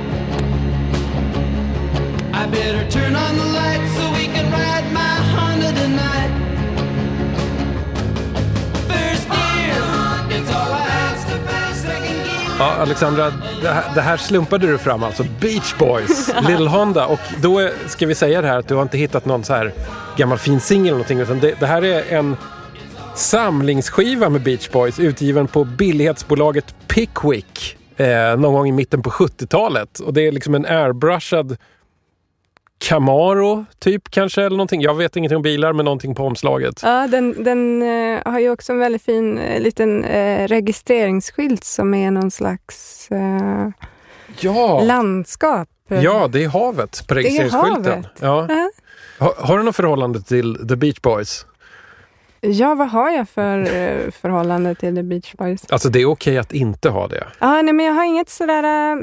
[2.33, 6.31] I better turn on the lights so we can ride my Honda tonight.
[8.89, 10.89] First gear, it's alright.
[12.59, 15.25] Ja, Alexandra, det här, det här slumpade du fram alltså.
[15.41, 17.07] Beach Boys, Little Honda.
[17.07, 19.73] Och då ska vi säga det här att du har inte hittat någon så här
[20.17, 21.21] gammal fin singel eller någonting.
[21.21, 22.37] Utan det, det här är en
[23.19, 29.99] samlingsskiva med Beach Boys utgiven på billighetsbolaget Pickwick eh, någon gång i mitten på 70-talet.
[29.99, 31.57] Och det är liksom en airbrushad
[32.79, 34.81] Camaro typ kanske eller någonting.
[34.83, 36.81] Jag vet ingenting om bilar men någonting på omslaget.
[36.83, 41.95] Ja, den, den eh, har ju också en väldigt fin eh, liten eh, registreringsskylt som
[41.95, 43.69] är någon slags eh,
[44.41, 45.69] Ja, landskap.
[45.89, 47.85] ja det är havet på registreringsskylten.
[47.93, 48.07] havet.
[48.21, 48.47] Ja.
[48.49, 48.71] Ja.
[49.19, 51.47] Har, har du något förhållande till The Beach Boys?
[52.41, 55.65] Ja, vad har jag för eh, förhållande till The Beach Boys?
[55.71, 57.27] Alltså det är okej att inte ha det.
[57.39, 58.97] Ja, nej, men jag har inget sådär äh,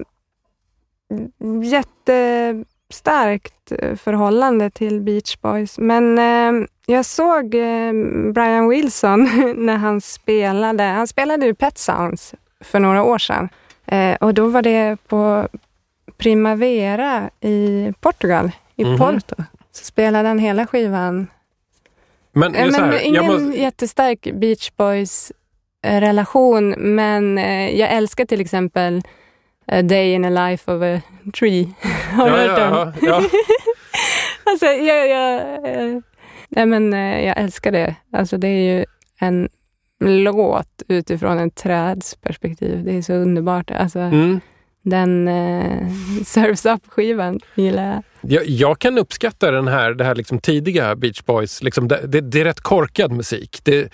[1.63, 5.77] jättestarkt äh, förhållande till Beach Boys.
[5.77, 6.51] Men äh,
[6.85, 7.93] jag såg äh,
[8.33, 9.23] Brian Wilson
[9.65, 10.83] när han spelade.
[10.83, 13.49] Han spelade ju Pet Sounds för några år sedan.
[13.85, 15.47] Eh, och då var det på
[16.17, 18.97] Primavera i Portugal, i Mhm.
[18.97, 19.35] Porto.
[19.71, 21.27] Så spelade han hela skivan
[22.35, 25.31] Men, Eh, Men här, ingen måste, jättestark Beach Boys
[25.85, 29.01] eh, relation, men eh, jag älskar till exempel
[29.67, 31.01] A Day in a Life of a
[31.39, 31.69] Tree.
[32.11, 33.09] Har du ja, hört den?
[33.09, 33.23] ja, ja,
[34.51, 35.99] Alltså, jag, jag, eh,
[36.49, 37.95] nej, men, eh, jag älskar det.
[38.13, 38.85] Alltså, det är ju
[39.19, 39.49] en
[39.99, 42.83] låt utifrån en träds perspektiv.
[42.83, 43.71] Det är så underbart.
[43.71, 44.39] Alltså, mm.
[44.85, 45.87] Den eh,
[46.25, 48.03] Surfs Up-skivan gillar jag.
[48.21, 51.63] jag, jag kan uppskatta den här, det här liksom tidiga Beach Boys.
[51.63, 53.59] Liksom det, det, det är rätt korkad musik.
[53.63, 53.93] Det,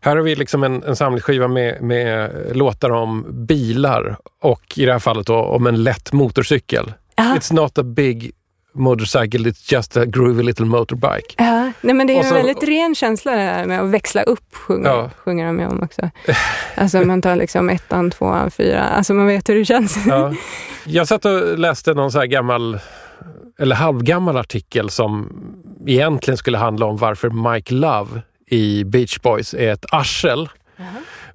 [0.00, 4.92] här har vi liksom en, en samlingsskiva med, med låtar om bilar och i det
[4.92, 6.92] här fallet då, om en lätt motorcykel.
[7.16, 7.36] Ja.
[7.36, 8.32] It's not a big
[8.72, 11.34] motorcycle, it's just a groovy little motorbike.
[11.38, 13.88] Ja, nej men det är Och en så- väldigt ren känsla det där med att
[13.90, 15.10] växla upp, sjunger, Ja.
[15.16, 16.10] sjunger de ju om också.
[16.74, 19.98] Alltså man tar liksom ettan, tvåan, fyra, alltså man vet hur det känns.
[20.06, 20.32] Ja.
[20.86, 22.78] Jag satt och läste någon så här gammal,
[23.58, 25.28] eller halvgammal artikel som
[25.86, 30.48] egentligen skulle handla om varför Mike Love i Beach Boys är ett arsel.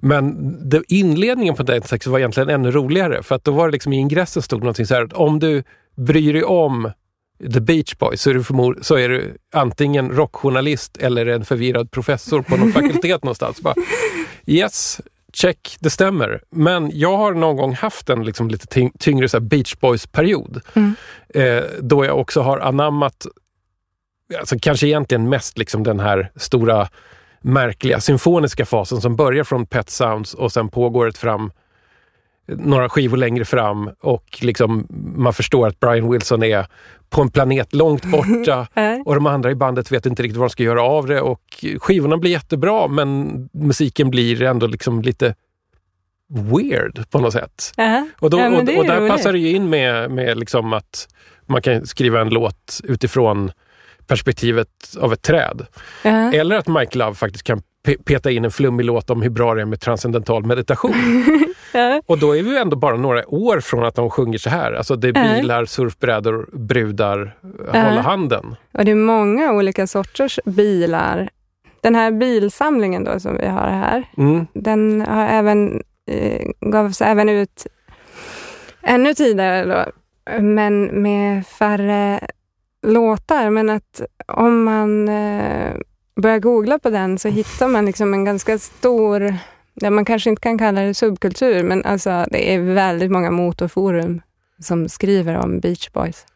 [0.00, 0.34] Men
[0.70, 3.92] det, inledningen på den texten var egentligen ännu roligare för att då var det liksom
[3.92, 5.62] i ingressen stod någonting så här att om du
[5.96, 6.90] bryr dig om
[7.52, 11.90] The Beach Boys så är du, förmod- så är du antingen rockjournalist eller en förvirrad
[11.90, 13.60] professor på någon fakultet någonstans.
[13.60, 13.74] Bara,
[14.46, 15.00] yes,
[15.32, 16.40] check, det stämmer.
[16.50, 20.60] Men jag har någon gång haft en liksom lite tyng- tyngre så Beach Boys-period.
[20.74, 20.94] Mm.
[21.34, 23.26] Eh, då jag också har anammat,
[24.38, 26.88] alltså kanske egentligen mest liksom den här stora
[27.40, 31.52] märkliga symfoniska fasen som börjar från Pet Sounds och sen pågår ett fram
[32.46, 36.66] några skivor längre fram och liksom man förstår att Brian Wilson är
[37.10, 38.66] på en planet långt borta
[39.04, 41.64] och de andra i bandet vet inte riktigt vad de ska göra av det och
[41.78, 45.34] skivorna blir jättebra men musiken blir ändå liksom lite
[46.28, 47.72] weird på något sätt.
[48.18, 49.10] Och, då, Ja, och, och där roligt.
[49.10, 51.08] passar det ju in med, med liksom att
[51.46, 53.50] man kan skriva en låt utifrån
[54.06, 54.68] perspektivet
[55.00, 55.66] av ett träd.
[56.02, 56.32] Ja.
[56.32, 59.54] Eller att Mike Love faktiskt kan pe- peta in en flummig låt om hur bra
[59.54, 60.94] det är med transcendental meditation.
[61.72, 62.02] Ja.
[62.06, 64.72] Och då är vi ändå bara några år från att de sjunger så här.
[64.72, 67.36] Alltså det är bilar, surfbrädor, brudar,
[67.72, 67.80] Ja.
[67.82, 68.56] hålla handen.
[68.72, 71.28] Och det är många olika sorters bilar.
[71.80, 74.46] Den här bilsamlingen då som vi har här, Mm.
[74.54, 77.66] den har även, eh, gavs även ut
[78.82, 79.84] ännu tidigare då,
[80.42, 82.20] men med färre
[82.82, 83.50] låtar.
[83.50, 85.72] Men att om man eh,
[86.16, 89.34] börjar googla på den så hittar man liksom en ganska stor,
[89.74, 94.20] ja, man kanske inte kan kalla det subkultur, men alltså det är väldigt många motorforum
[94.58, 96.26] som skriver om Beach Boys.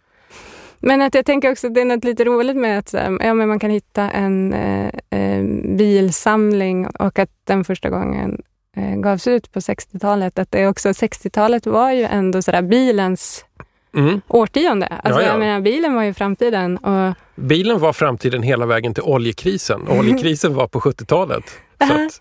[0.78, 3.34] Men att jag tänker också att det är något lite roligt med att eh, ja,
[3.34, 5.44] men man kan hitta en eh, eh,
[5.76, 8.42] bilsamling och att den första gången
[8.76, 10.38] eh, gavs ut på 60-talet.
[10.38, 13.44] Att det också 60-talet var ju ändå sådär bilens
[13.94, 14.20] Mm.
[14.28, 14.86] årtionde.
[14.86, 15.32] Alltså, Ja, ja.
[15.32, 16.76] Jag menar, bilen var ju framtiden.
[16.76, 19.86] Och, Bilen var framtiden hela vägen till oljekrisen.
[19.88, 21.44] Och oljekrisen var på 70-talet.
[21.86, 22.20] Så att,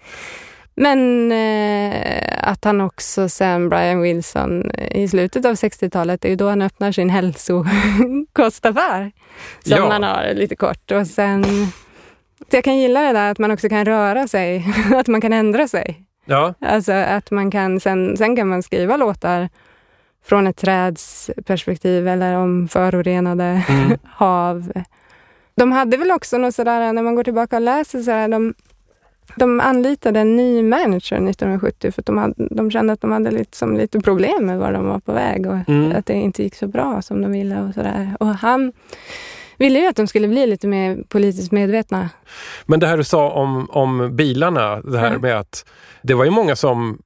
[0.75, 6.35] men eh, att han också sen, Brian Wilson, i slutet av 60-talet, det är ju
[6.35, 9.11] då han öppnar sin hälsokostaffär.
[9.63, 9.91] Som Ja.
[9.91, 10.91] han har lite kort.
[10.91, 11.43] Och sen,
[12.49, 15.33] så jag kan gilla det där att man också kan röra sig, att man kan
[15.33, 16.03] ändra sig.
[16.25, 19.49] ja, Alltså att man kan, sen, sen kan man skriva låtar
[20.25, 23.97] från ett träds perspektiv eller om förorenade Mm.
[24.03, 24.71] hav.
[25.55, 28.53] De hade väl också något sådär, när man går tillbaka och läser, sådär, de,
[29.35, 33.31] de anlitade en ny manager 1970 för att de, hade, de kände att de hade
[33.31, 35.95] lite, som lite problem med var de var på väg och Mm.
[35.95, 37.61] att det inte gick så bra som de ville.
[37.61, 38.15] Och, sådär.
[38.19, 38.71] och han
[39.57, 42.09] ville ju att de skulle bli lite mer politiskt medvetna.
[42.65, 45.19] Men det här du sa om, om bilarna, det här Ja.
[45.19, 45.65] med att
[46.01, 46.99] det var ju många som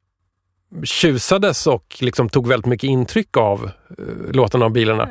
[0.83, 5.09] tjusades och liksom tog väldigt mycket intryck av uh, låtarna om bilarna.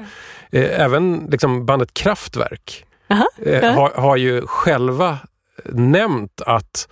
[0.53, 2.85] Eh, även liksom bandet Kraftwerk
[3.47, 5.19] eh, har, har ju själva
[5.73, 6.89] nämnt att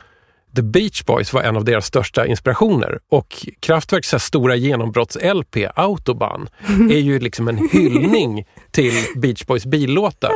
[0.56, 2.98] The Beach Boys var en av deras största inspirationer.
[3.10, 6.48] Och Kraftwerks stora genombrotts-LP, Autobahn,
[6.90, 10.30] är ju liksom en hyllning till Beach Boys billåtar.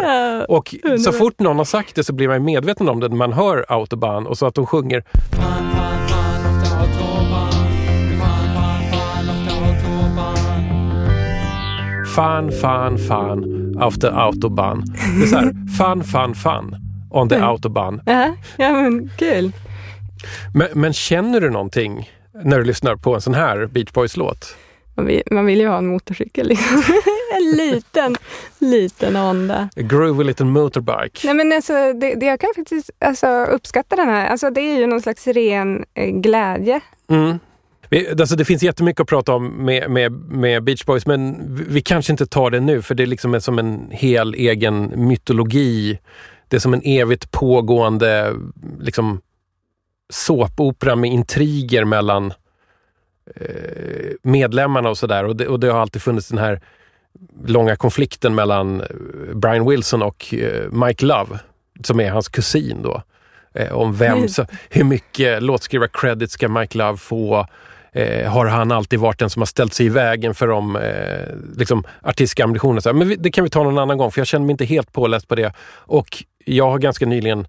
[0.49, 0.75] Och
[1.05, 3.65] så fort någon har sagt det så blir man medveten om det när man hör
[3.69, 5.05] Autobahn och så att de sjunger.
[5.33, 6.24] Fan, fan, fan
[13.79, 14.85] auf der Autobahn.
[15.19, 16.77] Det är så här, fun, fun, fun
[17.11, 18.01] on the Autobahn.
[18.07, 19.53] Ja, ja men kul.
[20.55, 22.11] Men, men känner du någonting
[22.45, 24.57] när du lyssnar på en sån här Beach Boys-låt?
[24.97, 26.83] Man vill, man vill ju ha en motorcykel liksom.
[27.37, 28.17] en liten,
[28.59, 29.69] liten Honda.
[29.77, 31.21] A groovy little motorbike.
[31.25, 34.79] Nej men alltså, det, det jag kan faktiskt alltså, uppskatta den här, alltså det är
[34.79, 36.81] ju någon slags ren eh, glädje.
[37.11, 37.39] Mm.
[37.89, 41.37] Vi, alltså det finns jättemycket att prata om med, med, med Beach Boys men
[41.69, 45.99] vi, kanske inte tar det nu för det är liksom som en hel egen mytologi.
[46.49, 48.35] Det är som en evigt pågående
[48.81, 49.21] liksom,
[50.13, 52.33] såpopera med intriger mellan
[53.37, 55.25] eh, medlemmarna och sådär.
[55.25, 56.61] Och och det har alltid funnits den här
[57.47, 58.87] långa konflikten mellan eh,
[59.35, 61.39] Brian Wilson och eh, Mike Love,
[61.85, 63.03] som är hans kusin då.
[63.55, 67.47] Eh, om vem, så, hur mycket låtskrivar-credit ska Mike Love få?
[67.95, 71.59] Eh, har han alltid varit den som har ställt sig i vägen för de eh,
[71.59, 72.81] liksom, artistiska ambitionerna?
[72.81, 74.51] Så här, Men vi, det kan vi ta någon annan gång, för jag känner mig
[74.53, 75.53] inte helt påläst på det.
[75.77, 77.47] Och jag har ganska nyligen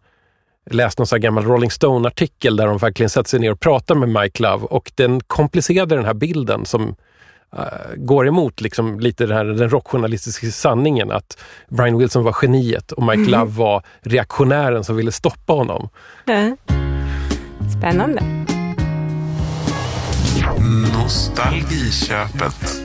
[0.72, 3.96] läst någon sån här gammal Rolling Stone-artikel där de verkligen sätter sig ner och pratar
[3.96, 6.96] med Mike Love och den komplicerade den här bilden som
[7.58, 7.64] eh,
[7.96, 11.38] går emot liksom lite den, här, den rockjournalistiska sanningen att
[11.70, 15.90] Brian Wilson var geniet och Mike Love var reaktionären som ville stoppa honom.
[17.78, 18.22] Spännande.
[20.66, 22.85] Nostalgiköpet.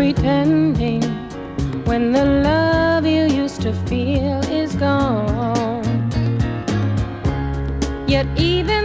[0.00, 1.02] Pretending
[1.84, 5.84] when the love you used to feel is gone.
[8.08, 8.79] Yet even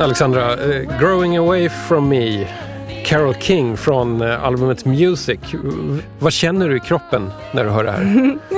[0.00, 2.46] Alexandra, eh, Growing Away From Me,
[3.04, 5.40] Carol King från eh, albumet Music.
[6.18, 8.38] Vad känner du i kroppen när du hör det här?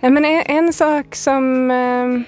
[0.00, 2.20] Ja, men en, sak som eh,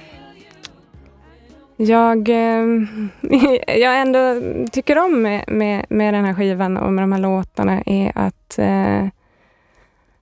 [1.76, 2.28] jag,
[3.66, 4.41] jag ändå
[4.72, 8.59] tycker om med, med, med den här skivan och med de här låtarna är att
[8.59, 9.07] eh,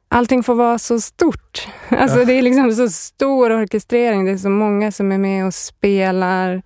[0.08, 1.68] allting får vara så stort.
[1.88, 4.24] Alltså det är liksom så stor orkestrering.
[4.24, 6.62] Det är så många som är med och spelar.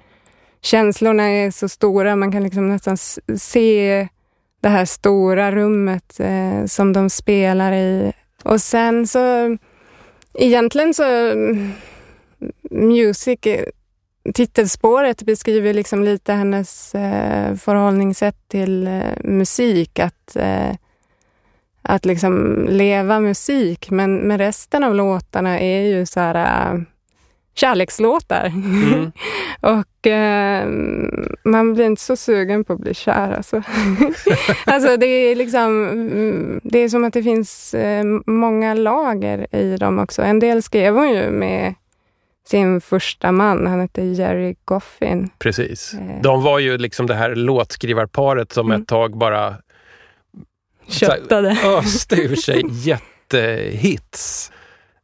[0.62, 2.16] Känslorna är så stora.
[2.16, 2.96] Man kan liksom nästan
[3.38, 4.08] se
[4.60, 9.56] det här stora rummet eh, som de spelar i Och sen så,
[10.34, 11.72] egentligen så, mm,
[12.70, 13.38] music,
[14.34, 19.98] titelspåret beskriver liksom lite hennes eh, förhållningssätt till eh, musik.
[19.98, 20.74] Att, eh,
[21.82, 23.90] att liksom leva musik.
[23.90, 26.80] Men, men resten av låtarna är ju så här eh,
[27.54, 28.46] kärlekslåtar.
[28.46, 29.12] Mm.
[29.60, 30.66] Och eh,
[31.44, 33.62] man blir inte så sugen på att bli kär alltså.
[34.66, 39.76] alltså det är liksom, mm, det är som att det finns eh, många lager i
[39.76, 40.22] dem också.
[40.22, 41.74] En del skrev hon ju med
[42.48, 45.30] sin första man, han hette Jerry Goffin.
[45.38, 45.94] Precis.
[45.94, 46.22] Eh.
[46.22, 48.82] De var ju liksom det här låtskrivarparet som Mm.
[48.82, 49.54] ett tag bara
[50.86, 51.50] Köttade.
[51.64, 54.52] öste ur sig jättehits.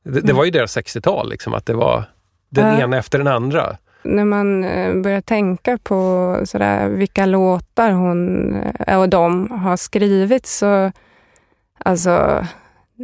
[0.05, 2.05] Det, det var ju deras 60-tal, liksom, att det var
[2.49, 2.81] den Ja.
[2.85, 3.77] ena efter den andra.
[4.03, 8.55] När man eh, börjar tänka på sådär, vilka låtar hon
[8.87, 10.93] eh, och de har skrivit så,
[11.79, 12.45] alltså,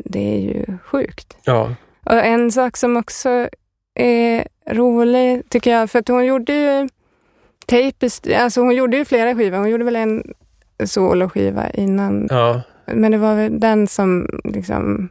[0.05, 1.37] det är ju sjukt.
[1.45, 1.75] Ja,
[2.05, 3.49] Och en sak som också
[3.95, 6.89] är rolig, tycker jag, för att hon gjorde ju
[7.67, 9.59] Tapest, alltså hon gjorde ju flera skivor.
[9.59, 10.23] Hon gjorde väl en
[10.85, 12.61] soloskiva innan, ja.
[12.87, 15.09] men det var väl den som liksom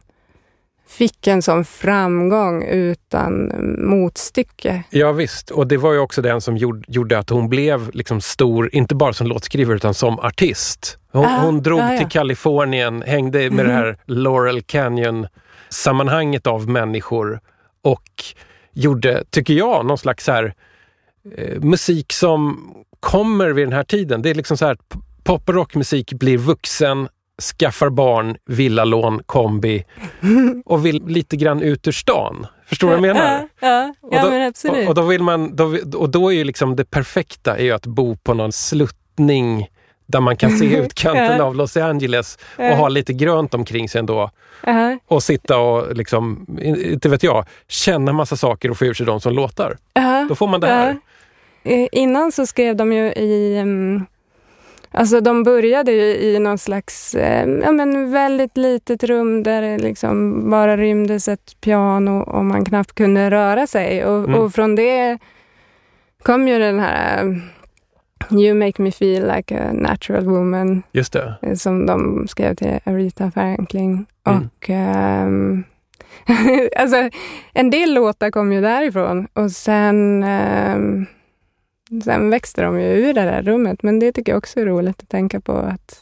[0.98, 4.82] fick en sån framgång utan motstycke.
[4.90, 5.50] ja visst.
[5.50, 8.94] Och det var ju också den som gjorde, gjorde att hon blev liksom stor, inte
[8.94, 10.98] bara som låtskrivare utan som artist.
[11.12, 11.98] Hon, Ah, hon drog ja, ja.
[11.98, 17.40] till Kalifornien, hängde med det här Laurel Canyon-sammanhanget av människor
[17.82, 18.02] och
[18.72, 20.54] gjorde, tycker jag, någon slags här,
[21.36, 22.70] eh, musik som
[23.00, 24.22] kommer vid den här tiden.
[24.22, 24.76] Det är liksom så här,
[25.24, 27.08] pop och rockmusik blir vuxen,
[27.42, 29.84] skaffar barn, villalån, kombi
[30.64, 32.46] och vill lite grann ut ur stan.
[32.66, 33.48] Förstår du vad jag menar?
[33.60, 34.82] Ja, ja, då- men absolut.
[34.84, 37.86] Och, och då vill man, då, och då är ju liksom det perfekta är att
[37.86, 39.66] bo på någon sluttning
[40.06, 44.30] där man kan se utkanten av Los Angeles och ha lite grönt omkring sig ändå.
[44.66, 49.06] Ja, Och sitta och liksom, inte vet jag, känna massa saker och få ur sig
[49.06, 49.76] de som låtar.
[49.94, 50.96] ja, Då får man det här.
[51.62, 51.70] ja.
[51.72, 53.56] Eh, Innan så skrev de ju i...
[53.58, 54.06] mm,
[54.96, 59.78] Alltså de började ju i någon slags eh, ja, men väldigt litet rum där det
[59.78, 64.04] liksom bara rymdes ett piano och man knappt kunde röra sig.
[64.04, 64.34] Och, Mm.
[64.40, 65.18] och från det
[66.22, 67.32] kom ju den här eh,
[68.30, 71.34] You make me feel like a natural woman Just det.
[71.42, 74.06] eh, som de skrev till Aretha Franklin.
[74.26, 74.38] Mm.
[74.56, 75.64] Och ehm,
[76.76, 77.10] alltså,
[77.52, 81.06] en del låtar kom ju därifrån och sen, ehm,
[82.04, 83.82] sen växte de ju ur det där rummet.
[83.82, 86.00] Men det tycker jag också är roligt att tänka på att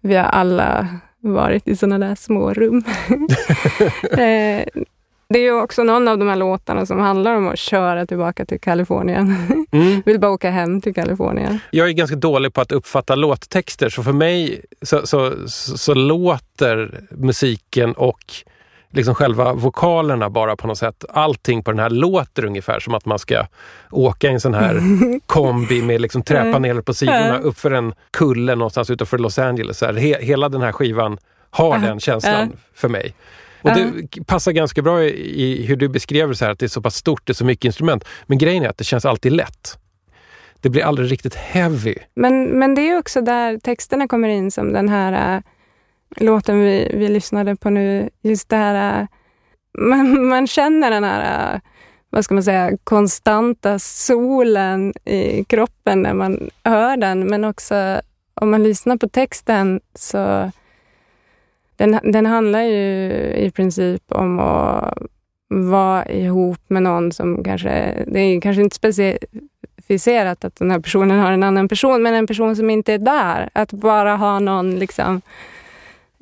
[0.00, 0.88] vi har alla
[1.20, 2.84] varit i sådana där små rum.
[4.12, 4.64] Eh,
[5.28, 8.44] det är ju också någon av de här låtarna som handlar om att köra tillbaka
[8.44, 9.36] till Kalifornien.
[9.72, 10.02] Mm.
[10.06, 11.58] Vill bara åka hem till Kalifornien.
[11.70, 15.94] Jag är ganska dålig på att uppfatta låttexter så för mig så, så, så, så
[15.94, 18.34] låter musiken och
[18.94, 21.04] liksom själva vokalerna bara på något sätt.
[21.08, 23.46] Allting på den här låter ungefär som att man ska
[23.90, 24.80] åka i en sån här
[25.26, 29.78] kombi med liksom träpaneler på sidorna uppför en kulle någonstans utanför Los Angeles.
[29.78, 31.18] Så här, he, hela den här skivan
[31.50, 33.14] har den känslan för mig.
[33.62, 36.68] Och det passar ganska bra i, hur du beskrev det så här att det är
[36.68, 38.04] så pass stort, det är så mycket instrument.
[38.26, 39.78] Men grejen är att det känns alltid lätt.
[40.60, 41.94] Det blir aldrig riktigt heavy.
[42.14, 45.42] Men, men det är också där texterna kommer in som den här äh,
[46.16, 48.10] låten vi, vi lyssnade på nu.
[48.22, 49.06] Just det här, äh,
[49.78, 51.60] man, man känner den här, äh,
[52.10, 57.26] vad ska man säga, konstanta solen i kroppen när man hör den.
[57.26, 58.00] Men också
[58.34, 60.50] om man lyssnar på texten så
[61.76, 64.98] den, den handlar ju i princip om att
[65.48, 71.18] vara ihop med någon som kanske, det är kanske inte specificerat att den här personen
[71.18, 73.50] har en annan person, men en person som inte är där.
[73.52, 75.22] Att bara ha någon liksom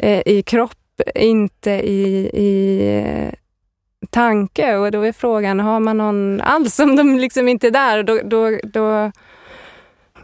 [0.02, 0.72] eh, i kropp,
[1.14, 3.32] inte i, i eh,
[4.10, 4.76] tanke.
[4.76, 8.02] Och då är frågan, har man någon alls om de liksom inte är där?
[8.02, 9.12] Då, då, då,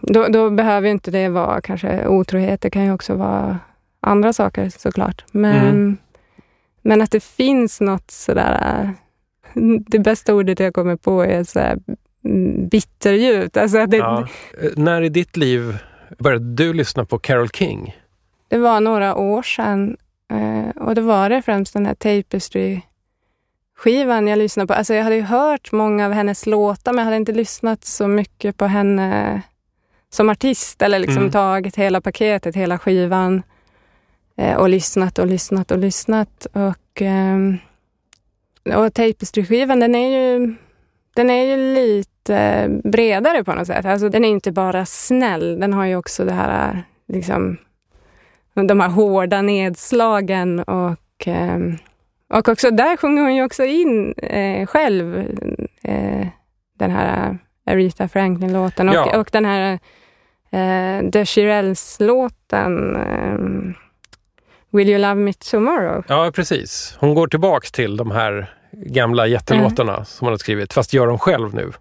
[0.01, 2.61] då, då behöver inte det vara kanske otrohet.
[2.61, 3.59] Det kan ju också vara
[4.01, 5.25] andra saker såklart.
[5.33, 5.97] Men, Mm.
[6.83, 8.83] men att det finns något sådär...
[8.83, 8.91] äh,
[9.87, 11.79] Det bästa ordet jag kommer på är så här,
[12.25, 13.57] mm, bitterljud.
[13.57, 14.27] Alltså det, Ja.
[14.63, 15.79] Eh, När i ditt liv
[16.19, 17.97] började du lyssna på Carole King?
[18.49, 19.97] Det var några år sedan
[20.31, 24.75] eh, och det var det främst den här Tapestry-skivan jag lyssnade på.
[24.75, 28.09] Alltså jag hade ju hört många av hennes låtar men jag hade inte lyssnat så
[28.09, 29.43] mycket på henne
[30.11, 31.31] som artist eller liksom Mm.
[31.33, 33.43] tagit hela paketet, hela skivan
[34.37, 36.47] eh, och lyssnat och lyssnat och lyssnat.
[36.53, 37.59] Och, ehm,
[38.75, 40.55] och Tapestry-skivan den är ju
[41.15, 43.85] den är ju lite bredare på något sätt.
[43.85, 47.57] Alltså, den är inte bara snäll, den har ju också det här liksom,
[48.67, 51.77] de här hårda nedslagen och ehm,
[52.31, 55.19] och också där sjunger hon ju också in eh, själv
[55.83, 56.27] eh,
[56.79, 59.19] den här Aretha Franklin-låten och, Ja.
[59.19, 59.73] och den här
[60.51, 63.75] eh, The Shirelles-låten eh,
[64.71, 66.05] Will you love me tomorrow?
[66.09, 66.97] Ja, precis.
[67.01, 71.19] Hon går tillbaks till de här gamla jättelåtarna som hon har skrivit, fast gör dem
[71.19, 71.73] själv nu.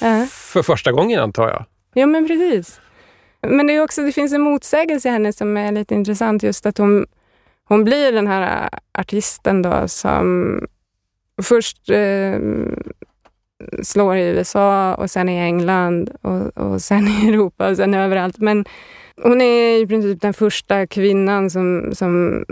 [0.00, 0.26] Ja.
[0.30, 1.64] För första gången antar jag.
[1.94, 2.80] Ja, men precis.
[3.48, 6.42] Men det, är också, det finns en motsägelse i henne som är lite intressant.
[6.42, 7.06] Just att hon,
[7.64, 10.60] hon blir den här äh, artisten då som
[11.42, 12.38] först eh,
[13.82, 18.38] slår i USA och sen i England och, och sen i Europa och sen överallt.
[18.38, 18.64] Men
[19.22, 22.44] hon är i princip den första kvinnan som, som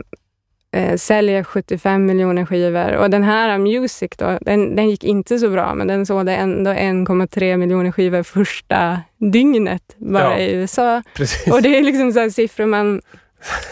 [0.72, 2.92] eh, säljer 75 miljoner skivor.
[2.96, 6.70] Och den här Music då, den, den gick inte så bra, men den sålde ändå
[6.70, 10.38] 1,3 miljoner skivor första dygnet bara Ja.
[10.38, 11.02] i USA.
[11.14, 11.52] Precis.
[11.52, 13.00] Och det är liksom så här siffror man,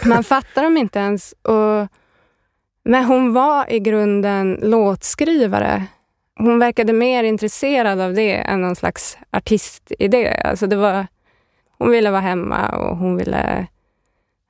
[0.05, 1.33] man fattar dem inte ens.
[1.43, 1.89] Och,
[2.85, 5.85] men hon var i grunden låtskrivare.
[6.39, 10.29] Hon verkade mer intresserad av det än någon slags artistidé.
[10.45, 11.07] Alltså det var,
[11.79, 13.67] hon ville vara hemma och hon ville...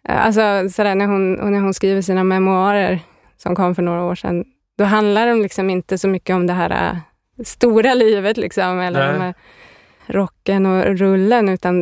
[0.09, 3.01] Alltså sådär, när, hon, när hon skriver sina memoarer
[3.36, 4.44] som kom för några år sedan,
[4.78, 6.96] då handlar de liksom inte så mycket om det här äh,
[7.44, 9.34] stora livet liksom, eller de här
[10.07, 11.74] rocken och rullen, utan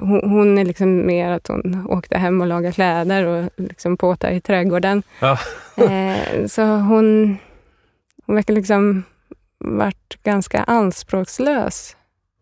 [0.00, 4.34] hon, hon är liksom mer att hon åkte hem och lagade kläder och liksom påtade
[4.34, 5.02] i trädgården.
[5.20, 5.38] Ja.
[5.78, 7.38] Eh, så hon,
[8.26, 9.02] hon verkar liksom
[9.58, 11.96] varit ganska anspråkslös.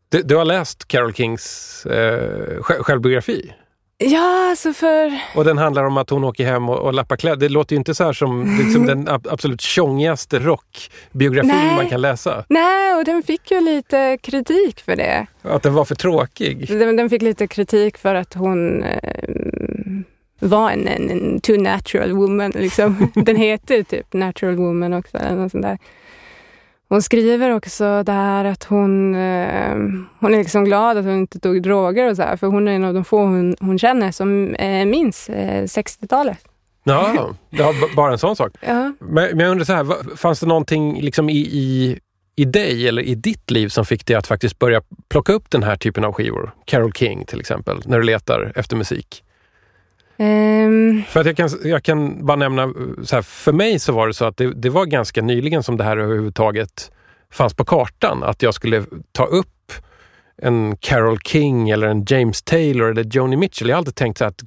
[0.08, 3.52] Du, du har läst Carole Kings eh, sj- självbiografi?
[3.98, 5.12] Ja, alltså för...
[5.34, 7.36] Och den handlar om att hon åker hem och, och lappar kläder.
[7.36, 12.00] Det låter ju inte så här som liksom, den ab- absolut tjongigaste rockbiografin man kan
[12.00, 12.44] läsa.
[12.48, 15.26] Nej, och den fick ju lite kritik för det.
[15.42, 16.68] Att den var för tråkig.
[16.68, 18.98] Den, den fick lite kritik för att hon eh,
[20.38, 22.50] var en, en, en too natural woman.
[22.50, 23.10] Liksom.
[23.14, 25.16] Den heter typ natural woman också.
[25.16, 25.78] Eller något sånt där.
[26.88, 29.74] Hon skriver också där att hon, eh,
[30.20, 32.72] hon är liksom glad att hon inte tog droger och så här, för hon är
[32.72, 36.38] en av de få hon, hon känner som eh, minns eh, 60-talet.
[36.84, 38.52] Ja, det b- bara en sån sak.
[38.60, 38.92] Ja.
[39.00, 41.98] Men, men jag undrar så här, fanns det någonting liksom i, i,
[42.36, 45.62] i dig eller i ditt liv som fick dig att faktiskt börja plocka upp den
[45.62, 46.50] här typen av skivor?
[46.64, 49.22] Carole King till exempel, när du letar efter musik.
[50.18, 52.72] Ehm, För att jag kan, jag kan bara nämna,
[53.04, 55.76] så här, för mig så var det så att det, det var ganska nyligen som
[55.76, 56.90] det här överhuvudtaget
[57.32, 58.22] fanns på kartan.
[58.22, 59.72] Att jag skulle ta upp
[60.42, 63.68] en Carole King eller en James Taylor eller Joni Mitchell.
[63.68, 64.40] Jag har alltid tänkt så att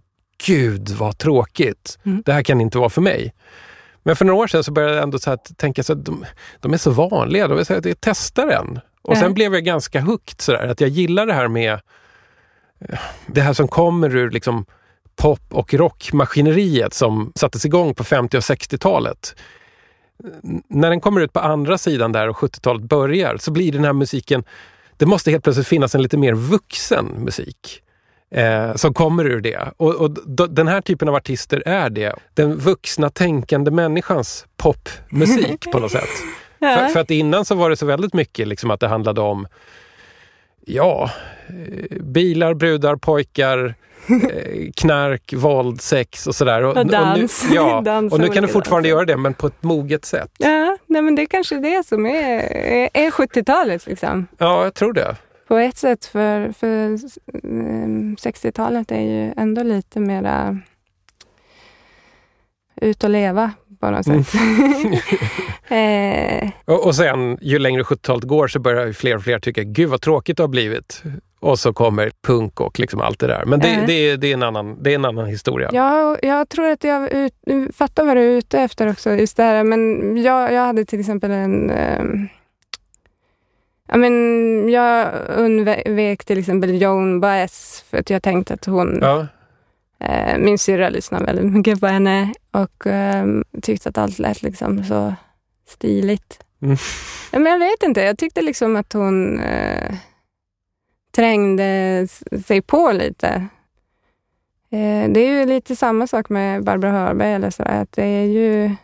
[0.45, 1.99] gud vad tråkigt.
[2.05, 2.23] Mm.
[2.25, 3.33] Det här kan inte vara för mig.
[4.03, 6.25] Men för några år sedan så började jag ändå så att tänka att de,
[6.59, 7.47] de är så vanliga.
[7.47, 8.79] De är så här, jag testar den.
[9.01, 9.19] Och Ja.
[9.19, 10.67] sen blev jag ganska hooked sådär.
[10.67, 11.73] Att jag gillar det här med
[12.79, 14.65] eh, det här som kommer ur liksom
[15.19, 19.35] pop och rockmaskineriet som sattes igång på 50 och 60-talet.
[20.43, 23.83] N- När den kommer ut på andra sidan där och 70-talet börjar så blir den
[23.85, 24.43] här musiken,
[24.97, 27.81] det måste helt plötsligt finnas en lite mer vuxen musik
[28.31, 29.59] eh, som kommer ur det.
[29.77, 32.15] Och, och d- den här typen av artister är det.
[32.33, 36.09] Den vuxna tänkande människans popmusik på något sätt.
[36.59, 39.47] För, för att innan så var det så väldigt mycket liksom att det handlade om
[40.65, 41.11] Ja,
[41.49, 43.75] eh, bilar, brudar, pojkar,
[44.07, 46.63] eh, knark, våld, sex och sådär.
[46.63, 47.43] Och dans.
[47.43, 48.97] Och nu, ja, Dans och nu och kan du fortfarande danser.
[48.97, 50.29] göra det, men på ett moget sätt.
[50.37, 53.85] ja, nej, men det är kanske det som är, är, är 70-talet.
[53.87, 54.27] Liksom.
[54.37, 55.15] Ja, jag tror det.
[55.47, 56.89] På ett sätt, för, för eh,
[58.15, 60.59] 60-talet är ju ändå lite mera
[62.81, 64.23] ut och leva på något Mm.
[64.23, 64.41] sätt.
[65.67, 69.63] eh, Och, och sen, ju längre 70-talet går så börjar ju fler och fler tycka,
[69.63, 71.03] gud vad tråkigt det har blivit.
[71.39, 73.45] Och så kommer punk och liksom allt det där.
[73.45, 73.87] Men det, Mhm.
[73.87, 75.69] det, är, det, är, en annan, det är en annan historia.
[75.73, 77.33] ja, jag tror att jag ut,
[77.75, 79.11] fattar vad du är ute efter också.
[79.15, 79.63] Just det här.
[79.63, 81.69] Men jag, jag hade till exempel en...
[81.69, 82.27] ehm,
[83.87, 84.13] ja, men
[84.69, 88.99] jag undvek till exempel Joan Baez för att jag tänkte att hon...
[89.01, 89.27] Ja,
[90.03, 94.83] Eh, min syrra lyssnade väldigt mycket på henne och ehm, tyckte att allt lät liksom
[94.83, 95.13] så
[95.67, 96.39] stiligt.
[96.61, 96.77] Mm.
[97.31, 99.95] Ja, men jag vet inte, jag tyckte liksom att hon eh,
[101.19, 102.07] trängde
[102.45, 103.27] sig på lite.
[104.71, 108.25] Eh, det är ju lite samma sak med Barbara Hörberg eller sådär, att det är
[108.25, 108.75] ju...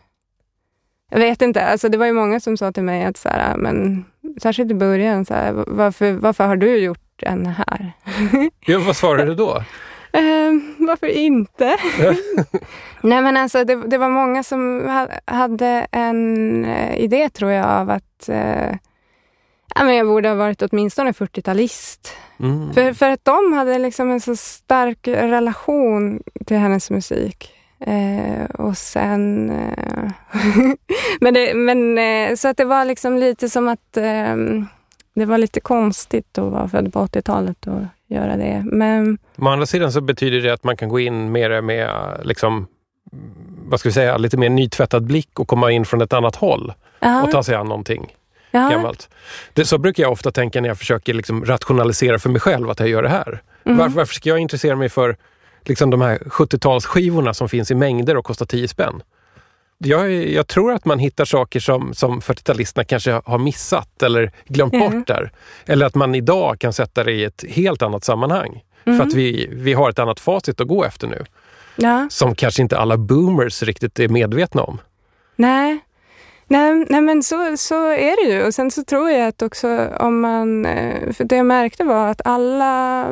[1.10, 3.56] Jag vet inte, alltså det var ju många som sa till mig att så här,
[3.56, 4.04] men
[4.42, 7.92] särskilt i början, så här, varför, varför har du gjort en här?
[8.60, 9.62] ja vad svarade du då?
[10.12, 11.76] Ehm, varför inte?
[13.00, 17.66] Nej men alltså det, det var många som ha, hade en eh, idé tror jag
[17.66, 18.74] av att eh,
[19.74, 22.16] jag borde ha varit åtminstone 40-talist.
[22.40, 22.74] Mm.
[22.74, 27.52] För, för att de hade liksom en så stark relation till hennes musik.
[27.80, 29.50] Eh, och sen...
[29.50, 30.10] Eh,
[31.20, 34.36] men det, men, eh, så att det var liksom lite som att eh,
[35.14, 38.62] det var lite konstigt att vara född på 80-talet och göra det.
[38.64, 41.90] Men Å andra sidan så betyder det att man kan gå in mer med
[42.24, 42.66] liksom,
[43.68, 46.72] vad ska vi säga, lite mer nytvättad blick och komma in från ett annat håll
[47.00, 48.14] ja, och ta sig an någonting
[48.56, 49.08] ja, gammalt.
[49.52, 52.80] Det, så brukar jag ofta tänka när jag försöker liksom rationalisera för mig själv att
[52.80, 53.42] jag gör det här.
[53.64, 53.76] mhm.
[53.78, 55.16] Varför, varför ska jag intressera mig för
[55.64, 59.02] liksom de här 70-talsskivorna som finns i mängder och kostar 10 spänn?
[59.78, 64.74] Jag, jag tror att man hittar saker som, som 40-talisterna kanske har missat eller glömt
[64.74, 64.80] Ja.
[64.90, 65.32] bort där.
[65.66, 68.62] Eller att man idag kan sätta det i ett helt annat sammanhang.
[68.84, 68.96] Mhm.
[68.98, 71.24] För att vi, vi har ett annat facit att gå efter nu.
[71.76, 72.06] ja.
[72.10, 74.78] Som kanske inte alla boomers riktigt är medvetna om.
[75.36, 75.78] Nej.
[76.48, 78.46] Nej, nej men så, så är det ju.
[78.46, 80.66] Och sen så tror jag att också om man...
[80.66, 83.04] eh, För det jag märkte var att alla,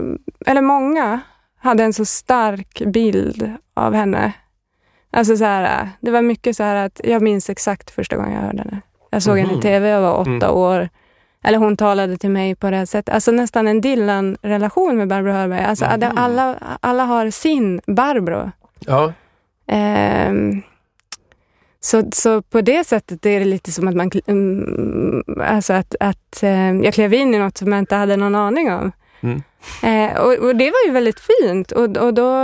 [0.46, 1.20] eller många,
[1.58, 4.32] hade en så stark bild av henne.
[5.12, 8.40] Alltså så här, det var mycket så här att jag minns exakt första gången jag
[8.40, 8.80] hörde henne.
[9.10, 9.58] Jag såg henne Mhm.
[9.58, 10.50] i tv, jag var åtta Mm.
[10.50, 10.88] år.
[11.44, 13.14] Eller hon talade till mig på det här sättet.
[13.14, 15.64] Alltså nästan en Dylan-relation med Barbro Hörberg.
[15.64, 16.00] Alltså Mhm.
[16.00, 18.50] det- alla, alla har sin Barbro.
[18.78, 19.12] Ja,
[19.66, 20.62] Ehm,
[21.84, 24.10] så, så på det sättet är det lite som att man...
[24.26, 28.34] mm, Alltså att, att eh, jag klev in i något som jag inte hade någon
[28.34, 28.92] aning om.
[29.20, 29.42] Mm.
[29.82, 31.72] Eh, och, och det var ju väldigt fint.
[31.72, 32.36] Och, och, då,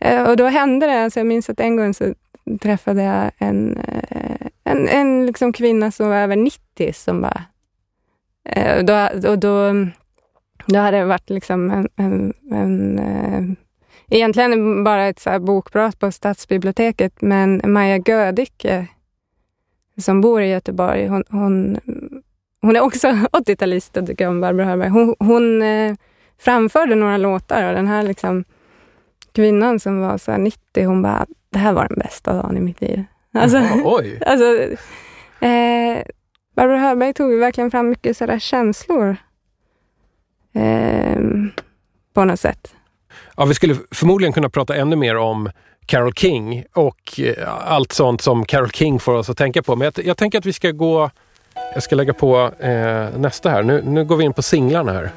[0.00, 1.04] eh, och då hände det.
[1.04, 2.14] Alltså jag minns att en gång så
[2.60, 7.42] träffade jag en, eh, en, en liksom kvinna som var över 90 som bara...
[8.44, 9.72] Eh, då, och då,
[10.66, 13.56] då hade det varit liksom en, en, en
[14.10, 18.86] Egentligen bara ett så bokprat på Stadsbiblioteket, men Maja Gödicke
[19.96, 21.78] som bor i Göteborg, hon, hon,
[22.60, 24.88] hon är också 80-talist och tycker om Barbro Hörberg.
[24.88, 25.94] Hon, hon eh,
[26.38, 28.44] framförde några låtar och den här liksom,
[29.32, 32.60] kvinnan som var så här 90, hon bara, det här var den bästa dagen i
[32.60, 33.04] mitt liv.
[33.36, 34.20] Alltså, Ja, oj.
[34.26, 34.44] alltså,
[35.46, 36.02] eh,
[36.56, 39.16] Barbro Hörberg tog verkligen fram mycket sådär känslor
[40.52, 41.18] eh,
[42.12, 42.74] på något sätt.
[43.36, 45.50] Ja, vi skulle förmodligen kunna prata ännu mer om
[45.86, 49.76] Carole King och eh, allt sånt som Carole King får oss att tänka på.
[49.76, 51.10] Men jag, jag tänker att vi ska gå...
[51.74, 53.62] Jag ska lägga på eh, nästa här.
[53.62, 55.10] Nu, nu går vi in på singlarna här.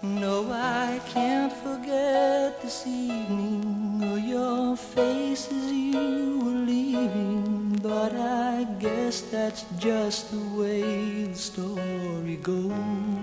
[0.00, 7.80] No, I can't forget this evening or your face as you were leaving.
[7.82, 13.19] But I guess that's just the way the story goes.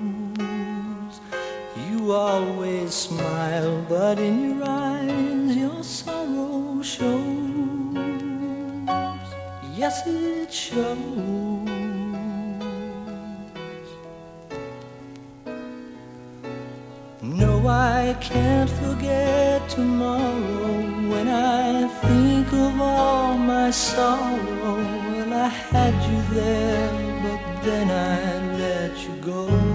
[2.08, 7.18] You always smile, but in your eyes your sorrow shows.
[9.76, 10.96] Yes, it shows.
[17.22, 20.78] No, I can't forget tomorrow
[21.12, 24.78] when I think of all my sorrow.
[25.12, 26.90] Well, I had you there,
[27.24, 29.67] but then I let you go.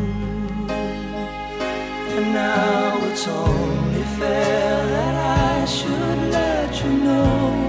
[2.15, 5.15] And now it's only fair that
[5.61, 7.62] I should let you know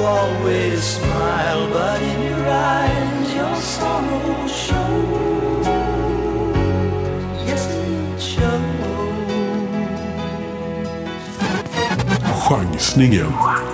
[0.00, 5.66] You always smile, but in your eyes your sorrow shows.
[7.44, 8.70] Yes, it shows.
[12.46, 13.69] Chansningen.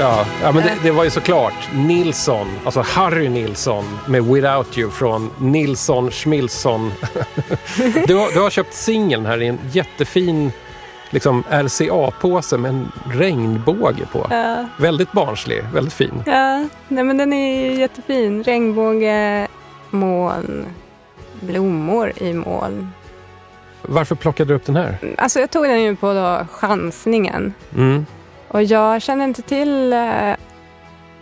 [0.00, 4.90] Ja, ja men det, det var ju såklart Nilsson, alltså Harry Nilsson med Without You
[4.90, 6.92] från Nilsson Schmilsson.
[8.06, 10.52] du, har, du har köpt singeln här i en jättefin
[11.10, 14.26] liksom RCA-påse med en regnbåge på.
[14.30, 16.22] Ja, Väldigt barnslig, väldigt fin.
[16.26, 16.68] ja.
[16.88, 18.42] Nej, men den är jättefin.
[18.44, 19.48] Regnbåge,
[19.90, 20.66] moln,
[21.40, 22.90] blommor i moln.
[23.82, 24.98] Varför plockade du upp den här?
[25.18, 27.54] Alltså jag tog den ju på då chansningen.
[27.76, 28.06] Mm.
[28.48, 30.34] Och jag kände inte till eh,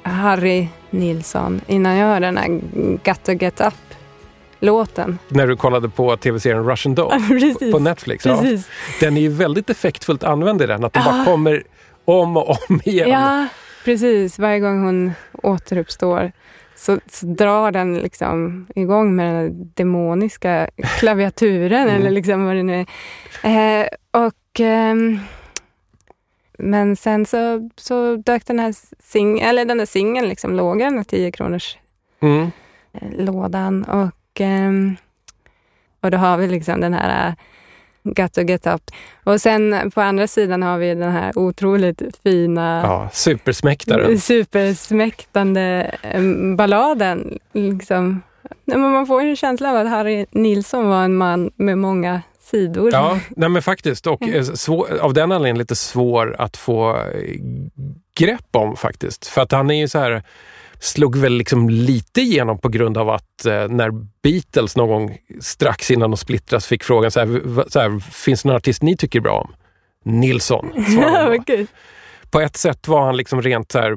[0.03, 2.49] Harry Nilsson innan jag hörde den här
[3.05, 5.19] Got to get up-låten.
[5.29, 7.73] När du kollade på tv-serien Russian Doll Precis.
[7.73, 8.27] på Netflix.
[8.27, 8.43] Ja.
[9.01, 11.13] Den är ju väldigt effektfullt använd i den, att den Ja.
[11.13, 11.63] bara kommer
[12.05, 13.11] om och om igen.
[13.11, 13.47] Ja,
[13.85, 14.39] precis.
[14.39, 15.13] Varje gång hon
[15.43, 16.33] återuppstår
[16.77, 20.69] så, så drar den liksom igång med den demoniska
[20.99, 22.01] klaviaturen Mm.
[22.01, 22.87] eller liksom vad det nu
[23.43, 23.81] är.
[23.83, 25.19] Eh, och, ehm,
[26.59, 30.97] men sen så, så dök den här sing, eller den där singeln liksom låg den
[30.97, 31.79] här 10 kronors
[32.21, 32.51] Mm.
[32.93, 33.85] eh, lådan.
[33.85, 34.97] Och, ehm,
[36.01, 37.35] och då har vi liksom den här eh,
[38.09, 38.83] Got to get up.
[39.25, 44.19] Och sen på andra sidan har vi den här otroligt fina Ja, supersmäktaren.
[44.21, 46.23] supersmäktande eh,
[46.57, 47.39] balladen.
[47.53, 48.23] Liksom.
[48.65, 52.23] Men man får ju en känsla av att Harry Nilsson var en man med många
[52.47, 52.91] sidor.
[52.93, 54.07] Ja, nej men faktiskt.
[54.07, 57.41] Och eh, svår, av den anledningen lite svår att få eh,
[58.19, 59.27] grepp om faktiskt.
[59.27, 60.23] För att han är ju så här
[60.81, 63.91] slog väl liksom lite igenom på grund av att eh, när
[64.23, 67.27] Beatles någon gång strax innan de splittras fick frågan så här,
[67.69, 69.55] så här, finns det någon artist ni tycker bra om?
[70.05, 71.67] Nilsson, svarade gud.
[72.31, 73.97] På ett sätt var han liksom rent så här,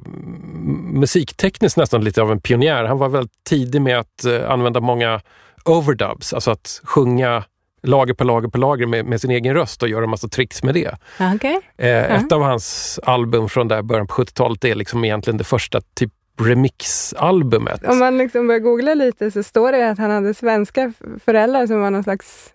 [0.93, 2.83] musiktekniskt nästan lite av en pionjär.
[2.83, 5.21] Han var väldigt tidig med att eh, använda många
[5.65, 7.43] overdubs, alltså att sjunga
[7.83, 10.63] lager på lager på lager med, med sin egen röst och göra en massa tricks
[10.63, 10.95] med det.
[11.17, 11.59] Ja, okej.
[11.77, 15.81] Eh, Ett av hans album från där början på 70-talet är liksom egentligen det första
[15.93, 16.11] typ
[16.41, 17.83] remixalbumet.
[17.87, 20.93] Om man liksom börjar googla lite så står det att han hade svenska
[21.25, 22.53] föräldrar som var någon slags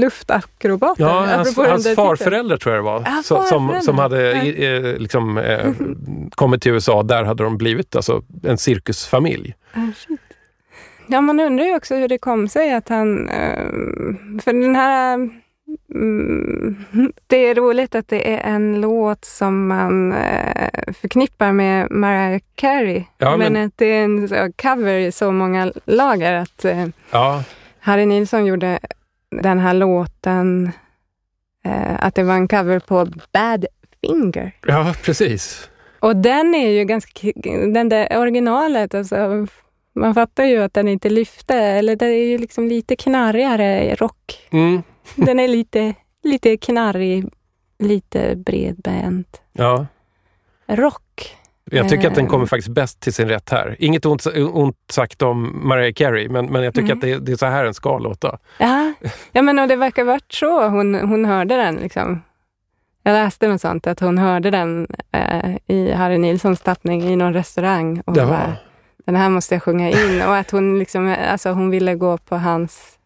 [0.00, 1.02] luftakrobater.
[1.04, 3.00] Ja, hans, hans farföräldrar tror jag det var.
[3.06, 3.80] Ah, så, som, farföräldrar.
[3.80, 5.72] som hade eh, liksom, eh,
[6.30, 7.02] kommit till USA.
[7.02, 9.54] Där hade de blivit alltså, en cirkusfamilj.
[9.72, 10.20] Ah, shit.
[11.08, 13.28] Ja, man undrar ju också hur det kom sig att han...
[13.28, 13.68] eh,
[14.44, 15.14] För den här...
[15.94, 16.76] mm,
[17.26, 23.04] Det är roligt att det är en låt som man eh, förknippar med Mariah Carey.
[23.18, 26.32] Ja, men, men- att det är en cover i så många lager.
[26.34, 27.42] Att eh, Ja,
[27.80, 28.78] Harry Nilsson gjorde
[29.42, 30.70] den här låten,
[31.64, 33.66] eh, att det var en cover på Bad
[34.00, 34.52] Finger.
[34.66, 35.70] ja precis.
[36.00, 37.32] Och den är ju ganska,
[37.72, 39.46] den där originalet, alltså,
[39.96, 44.48] man fattar ju att den inte lyfte, eller det är ju liksom lite knarrigare rock.
[44.50, 44.82] Mm,
[45.14, 47.24] Den är lite, lite knarrig,
[47.78, 49.40] lite bredbent.
[49.52, 49.86] ja.
[50.68, 51.36] Rock.
[51.70, 52.30] Jag tycker att den Eh.
[52.30, 53.76] kommer faktiskt bäst till sin rätt här.
[53.78, 56.98] Inget ont, ont sagt om Mariah Carey, men, men jag tycker Mm.
[56.98, 58.38] att det, det är så här den ska låta.
[58.58, 58.92] Ja,
[59.32, 61.74] ja men och det verkar varit så hon, hon hörde den.
[61.74, 62.22] Liksom.
[63.02, 67.32] Jag läste något sånt, att hon hörde den eh, i Harry Nilssons tappning i någon
[67.34, 68.02] restaurang.
[68.06, 68.26] Och Ja.
[68.26, 68.56] bara,
[69.06, 70.22] den här måste jag sjunga in.
[70.22, 72.98] Och att hon, liksom, alltså, hon ville gå på hans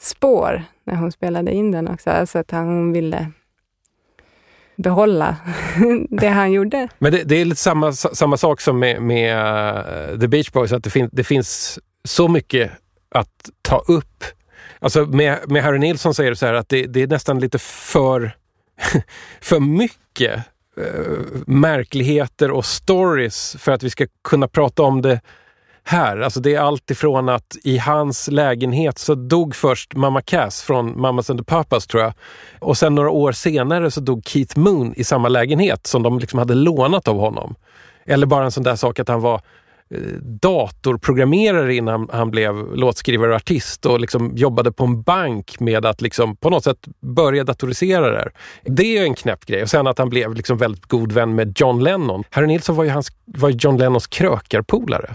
[0.00, 2.10] spår när hon spelade in den också.
[2.10, 3.30] Alltså att hon ville
[4.76, 5.36] behålla
[6.08, 6.88] det han gjorde.
[6.98, 9.36] Men det, det är lite samma, samma sak som med, med
[9.76, 12.70] eh, The Beach Boys, att det, fin, det finns så mycket
[13.10, 14.24] att ta upp.
[14.78, 17.40] Alltså med, med Harry Nilsson så är det så här att det, det är nästan
[17.40, 18.36] lite för,
[19.40, 20.42] för mycket
[20.76, 20.84] Eh,
[21.46, 25.20] märkligheter och stories för att vi ska kunna prata om det
[25.84, 26.20] här.
[26.20, 31.00] Alltså det är allt ifrån att i hans lägenhet så dog först Mamma Cass från
[31.00, 32.12] Mamas and the Papas tror jag.
[32.58, 36.38] Och sen några år senare så dog Keith Moon i samma lägenhet som de liksom
[36.38, 37.54] hade lånat av honom.
[38.06, 39.40] Eller bara en sån där sak att han var
[40.22, 46.00] datorprogrammerare innan han blev låtskrivare och artist och liksom jobbade på en bank med att
[46.00, 48.32] liksom på något sätt börja datorisera det här.
[48.64, 49.62] Det är en knäpp grej.
[49.62, 52.24] Och sen att han blev liksom väldigt god vän med John Lennon.
[52.30, 55.14] Harry Nilsson var ju, hans, var John Lennons krökarpolare.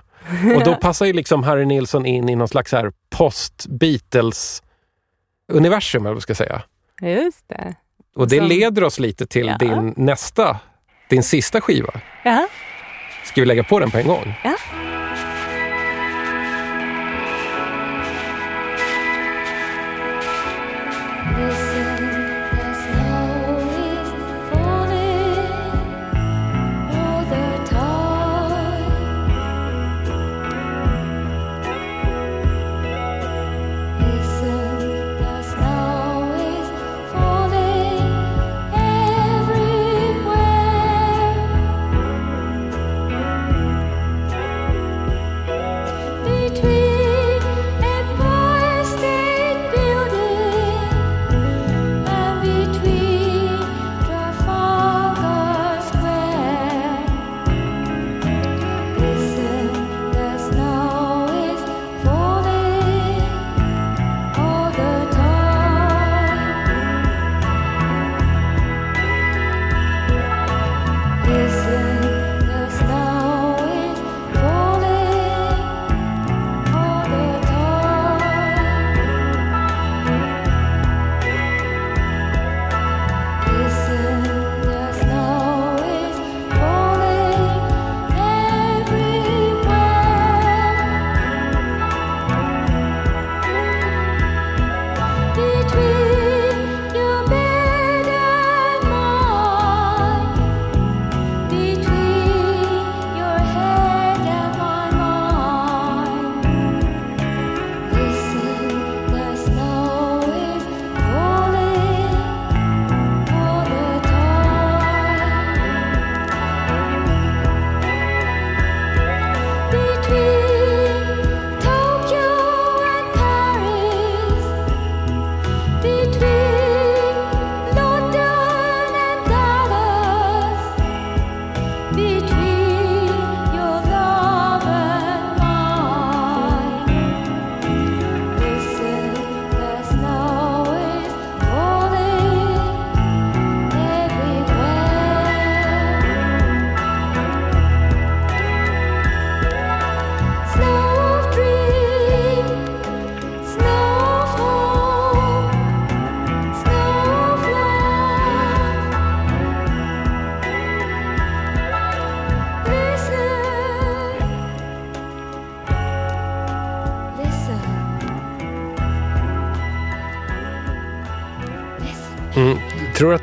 [0.55, 6.15] Och då passar ju liksom Harry Nilsson in i någon slags här post-Beatles-universum, eller vad
[6.15, 6.61] jag ska säga.
[7.01, 7.75] Just det.
[8.15, 9.57] Och det leder oss lite till Ja.
[9.57, 10.59] din nästa,
[11.09, 11.91] din sista skiva.
[12.23, 12.47] Ja.
[13.35, 14.33] Ska vi lägga på den på en gång?
[14.43, 14.55] Ja.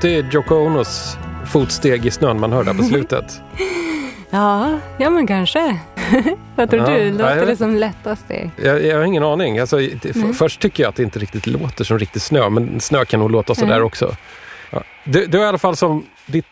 [0.03, 3.40] Det är Yoko Onos fotsteg i snön man hör där på slutet?
[4.34, 5.78] Ja, ja men kanske.
[6.57, 7.11] Vad tror Ja, du?
[7.12, 7.59] Låter det vet.
[7.59, 8.50] som lättast steg?
[8.62, 9.59] Jag, jag har ingen aning.
[9.59, 10.32] Alltså, det, Nej.
[10.34, 13.30] först tycker jag att det inte riktigt låter som riktig snö, men snö kan nog
[13.30, 13.86] låta sådär Mm.
[13.86, 14.16] också.
[14.70, 14.82] Ja.
[15.05, 16.44] Du, du har i alla fall som ditt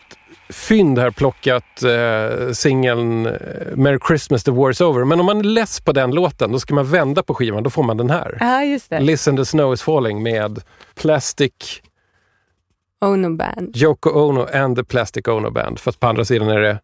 [0.48, 3.32] fynd här plockat eh, singeln eh,
[3.76, 5.05] Merry Christmas the War is over.
[5.05, 7.62] Men om man är less på den låten, då ska man vända på skivan.
[7.62, 8.36] Då får man den här.
[8.88, 9.01] Det.
[9.01, 10.62] Listen the snow is falling med
[11.01, 11.53] Plastic
[13.01, 13.76] Ono Band.
[13.76, 15.78] Yoko Ono and the Plastic Ono Band.
[15.78, 16.80] Fast på andra sidan är det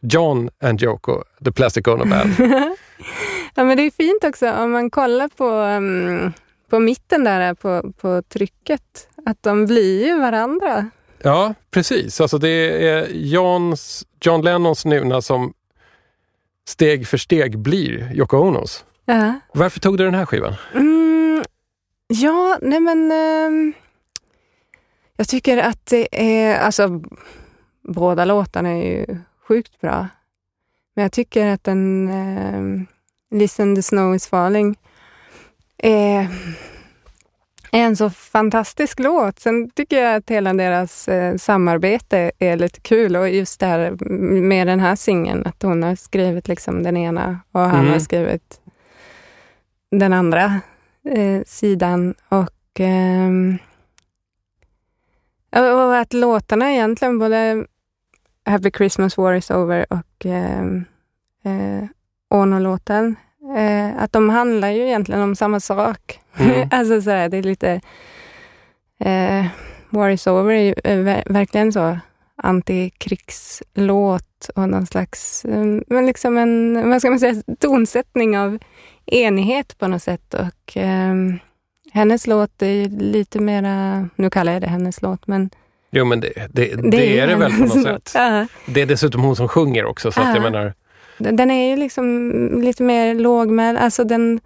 [0.00, 2.34] John and Yoko, the Plastic Ono Band.
[3.54, 6.32] Ja, men det är fint också om man kollar på, um,
[6.68, 9.08] på mitten där på, på trycket.
[9.26, 10.90] Att de blir ju varandra.
[11.22, 12.20] Ja, precis.
[12.20, 15.52] Alltså det är Johns, John Lennons nuna som
[16.68, 18.84] steg för steg blir Yoko Onos.
[19.04, 19.34] Ja.
[19.52, 20.54] Varför tog du den här skivan?
[20.74, 21.44] Mm,
[22.08, 23.12] ja, nej men...
[23.12, 23.72] ehm,
[25.20, 26.58] jag tycker att det är...
[26.58, 27.02] Alltså,
[27.82, 29.06] båda låtarna är ju
[29.48, 30.08] sjukt bra.
[30.94, 32.08] Men jag tycker att den...
[32.54, 32.86] Um,
[33.30, 34.78] Listen the snow is falling
[35.78, 36.20] är,
[37.72, 39.38] är en så fantastisk låt.
[39.38, 43.90] Sen tycker jag att hela deras eh, samarbete är lite kul och just det här
[44.40, 47.92] med den här singeln, att hon har skrivit liksom den ena och han Mm.
[47.92, 48.60] har skrivit
[49.90, 50.60] den andra
[51.04, 52.14] eh, sidan.
[52.28, 53.58] Och, ehm,
[55.52, 57.66] och att låtarna egentligen, både
[58.44, 60.84] Happy Christmas War is over och ehm,
[61.44, 61.84] eh,
[62.28, 63.16] Ono-låten,
[63.56, 66.20] eh, att de handlar ju egentligen om samma sak.
[66.36, 66.68] Mm.
[66.70, 67.80] alltså sådär, det är lite...
[68.98, 69.46] Eh,
[69.90, 71.98] War is over är ju eh, ver- verkligen så
[72.36, 78.58] antikrigslåt och någon slags, eh, men liksom en, vad ska man säga, tonsättning av
[79.06, 80.34] enighet på något sätt.
[80.34, 81.38] Och ehm,
[81.92, 85.50] hennes låt är lite mera, nu kallar jag det hennes låt, men
[85.90, 88.12] Jo, men det, det, det, är det väl på något sätt.
[88.14, 88.46] Ja.
[88.66, 90.40] Det är dessutom hon som sjunger också, så att jag Ja.
[90.50, 90.74] menar...
[91.18, 92.30] Den är ju liksom
[92.62, 94.40] lite mer lågmäld, alltså den,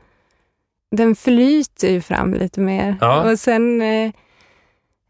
[0.97, 2.97] den flyter ju fram lite mer.
[3.01, 3.31] Ja.
[3.31, 4.11] Och sen eh,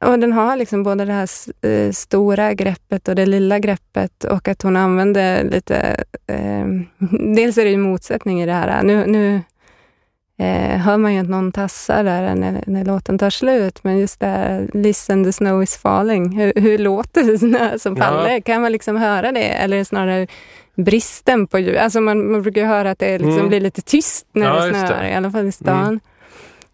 [0.05, 1.29] och den har liksom både det här
[1.69, 6.05] eh, stora greppet och det lilla greppet och att hon använder lite...
[6.27, 6.67] Eh,
[7.35, 8.83] dels är det ju motsättning i det här.
[8.83, 9.41] Nu, nu
[10.39, 14.21] eh, hör man ju att någon tassar där när, när låten tar slut, men just
[14.21, 16.39] det här Listen the snow is falling.
[16.41, 18.03] Hur, hur låter snö som Ja.
[18.05, 18.41] faller?
[18.41, 19.49] Kan man liksom höra det?
[19.49, 20.27] Eller det snarare
[20.77, 21.77] bristen på ljud?
[21.77, 23.49] Alltså man, man brukar ju höra att det liksom Mm.
[23.49, 25.11] blir lite tyst när Ja, det snöar, det.
[25.11, 25.83] i alla fall i stan.
[25.87, 26.01] Mm.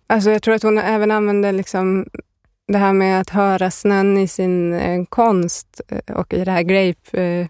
[0.07, 2.07] Alltså jag tror att hon även använder liksom
[2.69, 6.63] det här med att höra snön i sin eh, konst eh, och i det här
[6.63, 7.47] grape eh,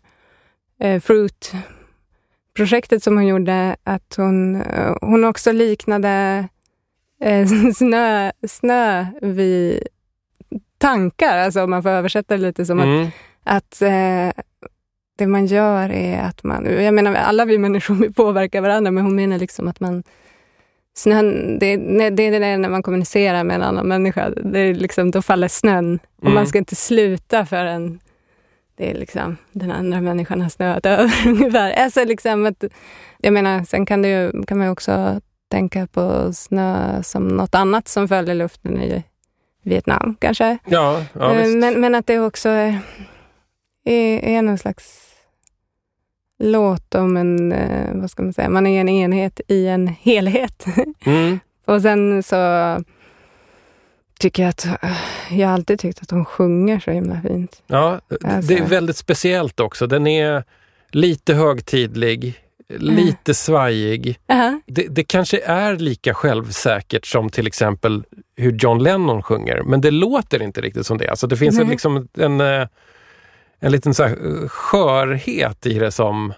[0.89, 1.53] eh, fruit
[2.55, 6.49] projektet som hon gjorde, att hon, eh, hon också liknade
[7.25, 9.83] eh, snö, snö vid
[10.79, 13.09] tankar, alltså om man får översätta det lite som att Mm.
[13.45, 14.43] att eh,
[15.19, 16.65] det man gör är att man...
[16.85, 20.03] Jag menar, alla vi människor vi påverkar varandra, men hon menar liksom att man...
[20.95, 21.77] Snön, det,
[22.11, 24.31] det, är det när man kommunicerar med en annan människa.
[24.31, 25.99] Det är liksom, då faller snön.
[26.17, 26.35] Och Mm.
[26.35, 28.01] man ska inte sluta förrän
[28.81, 31.73] det är liksom, den andra människan har snöat över ungefär.
[31.73, 32.65] Alltså liksom att,
[33.19, 35.21] jag menar, sen kan, det ju, kan man ju också
[35.51, 39.05] tänka på snö som något annat som föll i luften i
[39.63, 40.59] Vietnam kanske.
[40.65, 42.79] Ja, ja Eh, men, men att det också är,
[43.85, 45.15] är, är någon slags
[46.39, 50.65] låt om en, eh, vad ska man säga, man är en enhet i en helhet.
[51.07, 51.41] Mm.
[51.65, 52.37] Och sen så
[54.21, 54.75] tycker att, eh,
[55.31, 57.63] jag har alltid tyckt att hon sjunger så himla fint.
[57.67, 58.49] Ja, Alltså.
[58.55, 59.87] det är väldigt speciellt också.
[59.87, 60.45] Den är
[60.91, 62.35] lite högtidlig,
[62.69, 64.19] lite svajig.
[64.29, 64.61] Aha.
[64.67, 68.05] Det, det kanske är lika självsäkert som till exempel
[68.37, 71.09] hur John Lennon sjunger, men det låter inte riktigt som det.
[71.09, 71.71] Alltså det finns en, Nej.
[71.71, 72.67] liksom en, eh,
[73.61, 74.15] en liten så eh,
[74.49, 76.33] skörhet i det som...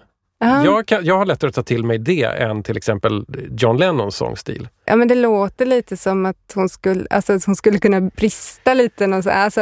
[0.44, 0.64] Ja.
[0.64, 4.16] Jag, kan, jag har lättare att ta till mig det än till exempel John Lennons
[4.16, 4.68] sångstil.
[4.84, 8.74] ja, men det låter lite som att hon skulle, alltså, att hon skulle kunna brista
[8.74, 9.06] lite.
[9.06, 9.60] Någon så, alltså,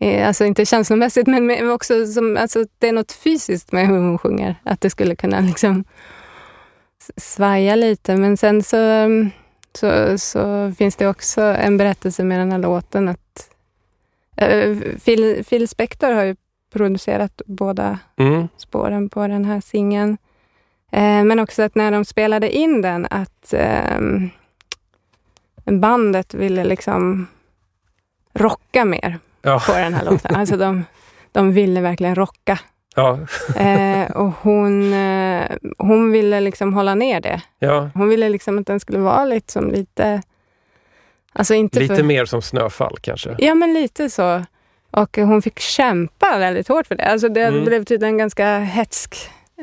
[0.00, 4.18] eh, alltså inte känslomässigt, men också som, alltså, det är något fysiskt med hur hon
[4.18, 4.54] sjunger.
[4.62, 5.84] Att det skulle kunna liksom
[7.16, 8.16] svaja lite.
[8.16, 9.30] Men sen så, mm,
[9.78, 13.08] så, så finns det också en berättelse med den här låten.
[13.08, 13.50] att
[14.36, 16.36] eh, Phil, Phil Spector har ju
[16.76, 18.48] producerat båda Mm.
[18.56, 20.18] spåren på den här singeln.
[20.92, 24.30] Eh, men också att när de spelade in den, att ehm,
[25.64, 27.26] bandet ville liksom
[28.34, 29.60] rocka mer Ja.
[29.66, 30.36] på den här låten.
[30.36, 30.84] Alltså de,
[31.32, 32.58] de ville verkligen rocka.
[32.94, 33.18] Ja.
[33.56, 35.44] Eh, och hon, eh,
[35.78, 37.42] hon ville liksom hålla ner det.
[37.58, 37.90] Ja.
[37.94, 40.22] Hon ville liksom att den skulle vara liksom lite...
[41.32, 43.34] Alltså inte Lite för, mer som snöfall kanske.
[43.38, 44.44] Ja, men lite så.
[44.90, 47.04] Och hon fick kämpa väldigt hårt för det.
[47.04, 47.64] Alltså det Mm.
[47.64, 49.14] blev tydligen en ganska hetsk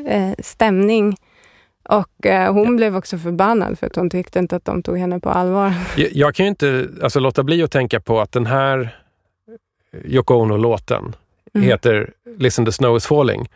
[0.08, 1.18] eh, stämning.
[1.90, 5.20] Och eh, hon blev också förbannad för att hon tyckte inte att de tog henne
[5.20, 5.74] på allvar.
[5.98, 8.96] Jag, jag kan ju inte alltså, låta bli att tänka på att den här
[10.06, 11.16] Yoko Ono-låten
[11.56, 11.68] Mm.
[11.68, 13.50] heter Listen the snow is falling.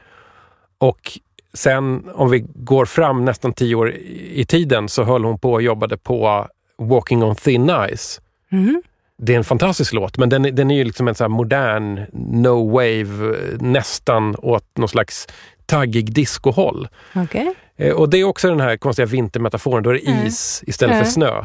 [0.78, 1.20] Och
[1.54, 3.92] sen om vi går fram nästan tio år
[4.34, 6.48] i tiden så höll hon på och jobbade på
[6.78, 8.22] Walking on thin ice.
[8.50, 8.82] Mhm.
[9.18, 12.02] Det är en fantastisk låt, men den, är- den är ju liksom en så modern
[12.14, 15.28] no wave, nästan åt någon slags
[15.66, 16.88] taggig discohåll.
[17.16, 17.54] Okej.
[17.78, 20.28] Eh, Och det är också den här konstiga vintermetaforen, då är det Mm.
[20.28, 21.12] is istället för Mm.
[21.12, 21.44] snö.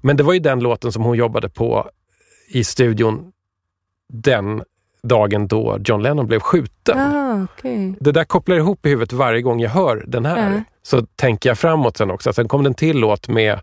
[0.00, 1.90] Men det var ju den låten som hon jobbade på
[2.48, 3.32] i studion
[4.12, 4.62] den
[5.02, 6.98] dagen då John Lennon blev skjuten.
[6.98, 7.94] Ah, okej.
[8.00, 10.46] Det där kopplar ihop i huvudet varje gång jag hör den här.
[10.48, 10.64] Mm.
[10.82, 12.32] Så tänker jag framåt sen också.
[12.32, 13.60] Sen kom det en till låt med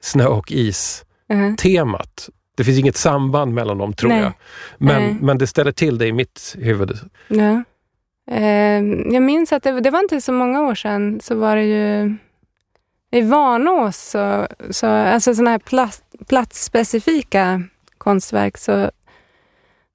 [0.00, 2.28] snö och is-temat.
[2.56, 4.20] Det finns inget samband mellan dem tror Nej.
[4.20, 4.32] jag.
[4.78, 5.16] Men, Nej.
[5.20, 6.98] men det ställer till det i mitt huvud.
[7.28, 7.62] Ja.
[8.30, 8.82] Eh,
[9.12, 12.16] jag minns att det, det var inte så många år sedan så var det ju
[13.10, 17.62] i Vanås, så, så, alltså sådana här plats, platsspecifika
[17.98, 18.90] konstverk, så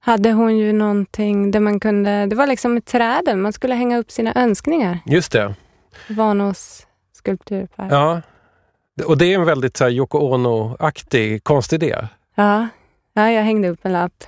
[0.00, 3.98] hade hon ju någonting där man kunde, det var liksom i träden, man skulle hänga
[3.98, 4.98] upp sina önskningar.
[5.06, 5.54] Just det.
[6.08, 7.92] Vanås skulpturpark.
[7.92, 8.22] Ja.
[8.94, 9.04] Ja.
[9.06, 11.96] Och det är en väldigt så här, Yoko Ono-aktig konstidé.
[12.38, 12.68] Ja.
[13.30, 14.24] jag hängde upp en lapp.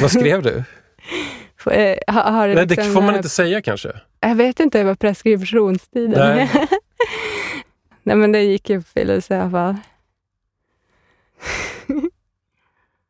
[0.00, 0.64] Vad skrev du?
[1.60, 4.00] F- eh, har, har Nej, det liksom, får man eh, inte säga kanske.
[4.20, 6.50] Jag vet inte vad preskriptionstiden Nej.
[6.54, 6.68] är.
[8.02, 9.76] Nej, men det gick i uppfyllelse i alla fall.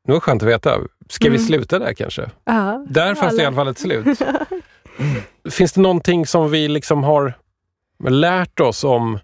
[0.06, 0.78] Det var skönt att veta.
[1.08, 1.46] Ska vi Mm.
[1.46, 2.30] sluta där kanske?
[2.44, 2.86] Ja.
[2.88, 4.18] Där fanns det i alla fall ett slut.
[5.50, 7.32] Finns det någonting som vi liksom har
[8.08, 9.18] lärt oss om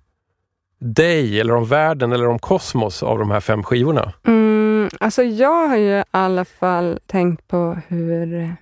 [0.80, 4.12] dig eller om världen eller om kosmos av de här fem skivorna?
[4.26, 8.56] Mm, alltså jag har ju i alla fall tänkt på hur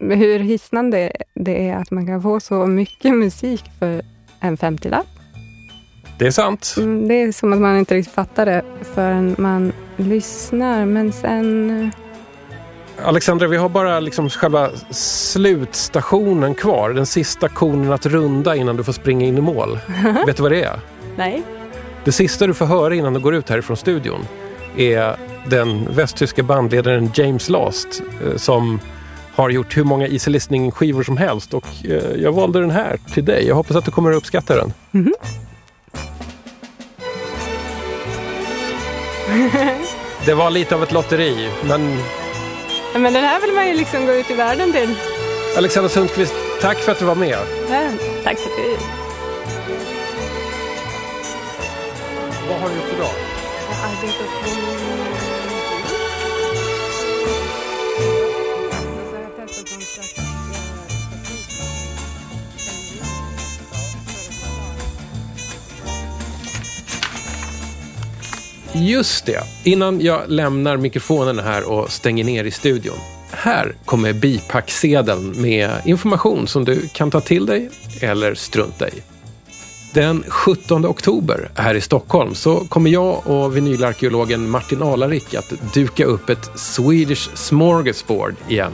[0.00, 4.02] hur hisnande det är att man kan få så mycket musik för
[4.40, 5.06] en 50-lapp.
[6.18, 6.74] Det är sant.
[6.78, 8.62] Mm, det är som att man inte riktigt fattar det
[8.94, 10.86] förrän man lyssnar.
[10.86, 11.90] Men sen...
[13.02, 16.90] Alexandra, vi har bara liksom själva slutstationen kvar.
[16.90, 19.78] Den sista konen att runda innan du får springa in i mål.
[20.26, 20.80] Vet du vad det är?
[21.16, 21.42] Nej.
[22.04, 24.20] Det sista du får höra innan du går ut härifrån studion
[24.76, 25.16] är
[25.46, 28.80] den västtyska bandledaren James Last eh, som
[29.34, 33.24] har gjort hur många Easy Listening-skivor som helst och eh, jag valde den här till
[33.24, 33.46] dig.
[33.46, 34.72] Jag hoppas att du kommer att uppskatta den.
[34.90, 35.14] Mhm.
[40.26, 41.96] Det var lite av ett lotteri, men
[42.94, 44.94] Men den här vill man ju liksom gå ut i världen till.
[45.56, 47.38] Alexander Sundqvist, tack för att du var med.
[47.70, 47.90] Ja,
[48.24, 48.76] tack för det.
[52.48, 53.10] Vad har du gjort idag?
[53.68, 54.83] Jag har arbetat på
[68.74, 69.42] Just det.
[69.64, 72.96] Innan jag lämnar mikrofonen här och stänger ner i studion.
[73.30, 77.70] Här kommer bipacksedeln med information som du kan ta till dig
[78.00, 79.02] eller strunta i.
[79.92, 86.04] Den 17 oktober här i Stockholm så kommer jag och vinylarkeologen Martin Alarik att duka
[86.04, 88.72] upp ett Swedish Smorgasbord igen.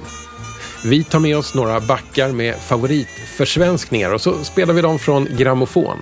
[0.84, 5.98] Vi tar med oss några backar med favoritförsvenskningar och så spelar vi dem från grammofon.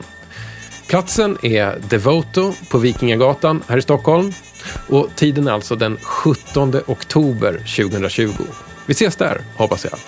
[0.89, 4.33] Platsen är Devoto på Vikingagatan här i Stockholm
[4.89, 8.31] och tiden är alltså den 17 oktober 2020.
[8.87, 9.99] Vi ses där, hoppas jag.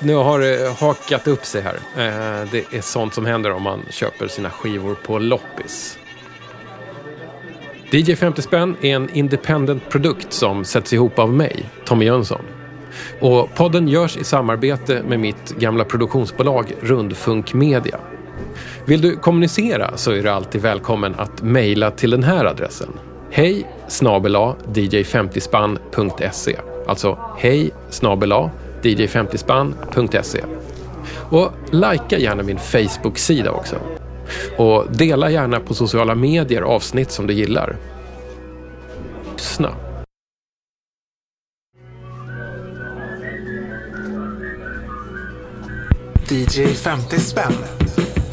[0.00, 1.74] Nu har det hakat upp sig här.
[1.74, 5.98] Eh, det är sånt som händer om man köper sina skivor på loppis.
[7.90, 12.42] DJ 50 spänn är en independent produkt som sätts ihop av mig, Tommy Jönsson.
[13.20, 18.00] Och podden görs i samarbete med mitt gamla produktionsbolag Rundfunk Media.
[18.88, 22.88] Vill du kommunicera så är du alltid välkommen att mejla till den här adressen.
[23.30, 26.56] Hej snabela dj50spann.se
[26.86, 28.50] Alltså hej snabela
[28.82, 30.44] dj50spann.se
[31.12, 33.76] Och likea gärna min Facebook-sida också.
[34.56, 37.76] Och dela gärna på sociala medier avsnitt som du gillar.
[39.36, 39.74] Lyssna.
[46.30, 47.52] DJ 50 spänn.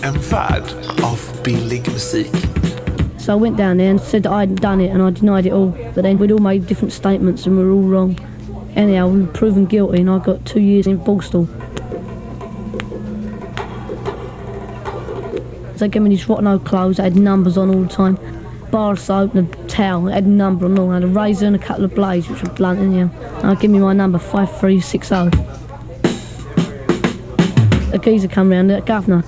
[0.01, 0.63] En värld
[1.03, 2.31] av billig musik.
[3.17, 5.45] So I went down there and said that I hadn't done it and I denied
[5.45, 5.69] it all.
[5.95, 8.19] But then we'd all made different statements and we were all wrong.
[8.75, 11.47] Anyhow, we were proven guilty and I got two years in Borstal.
[15.77, 18.17] They gave me these rotten old clothes that had numbers on all the time.
[18.71, 21.55] Bar soap and a towel, it had a number on all, had a razor and
[21.55, 23.09] a couple of blades which were blunt in you.
[23.39, 25.15] And I give me my number, 5360.
[27.93, 29.23] A geezer come round, the governor,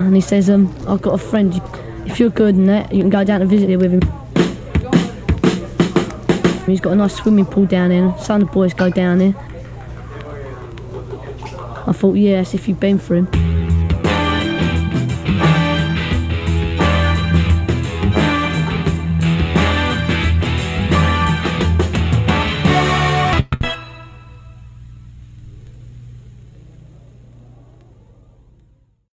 [0.00, 1.60] and he says, um, I've got a friend,
[2.06, 4.00] if you're good in that, you can go down and visit with him.
[6.66, 9.34] He's got a nice swimming pool down there, some of the boys go down there.
[11.86, 13.49] I thought, yes, if you've been for him.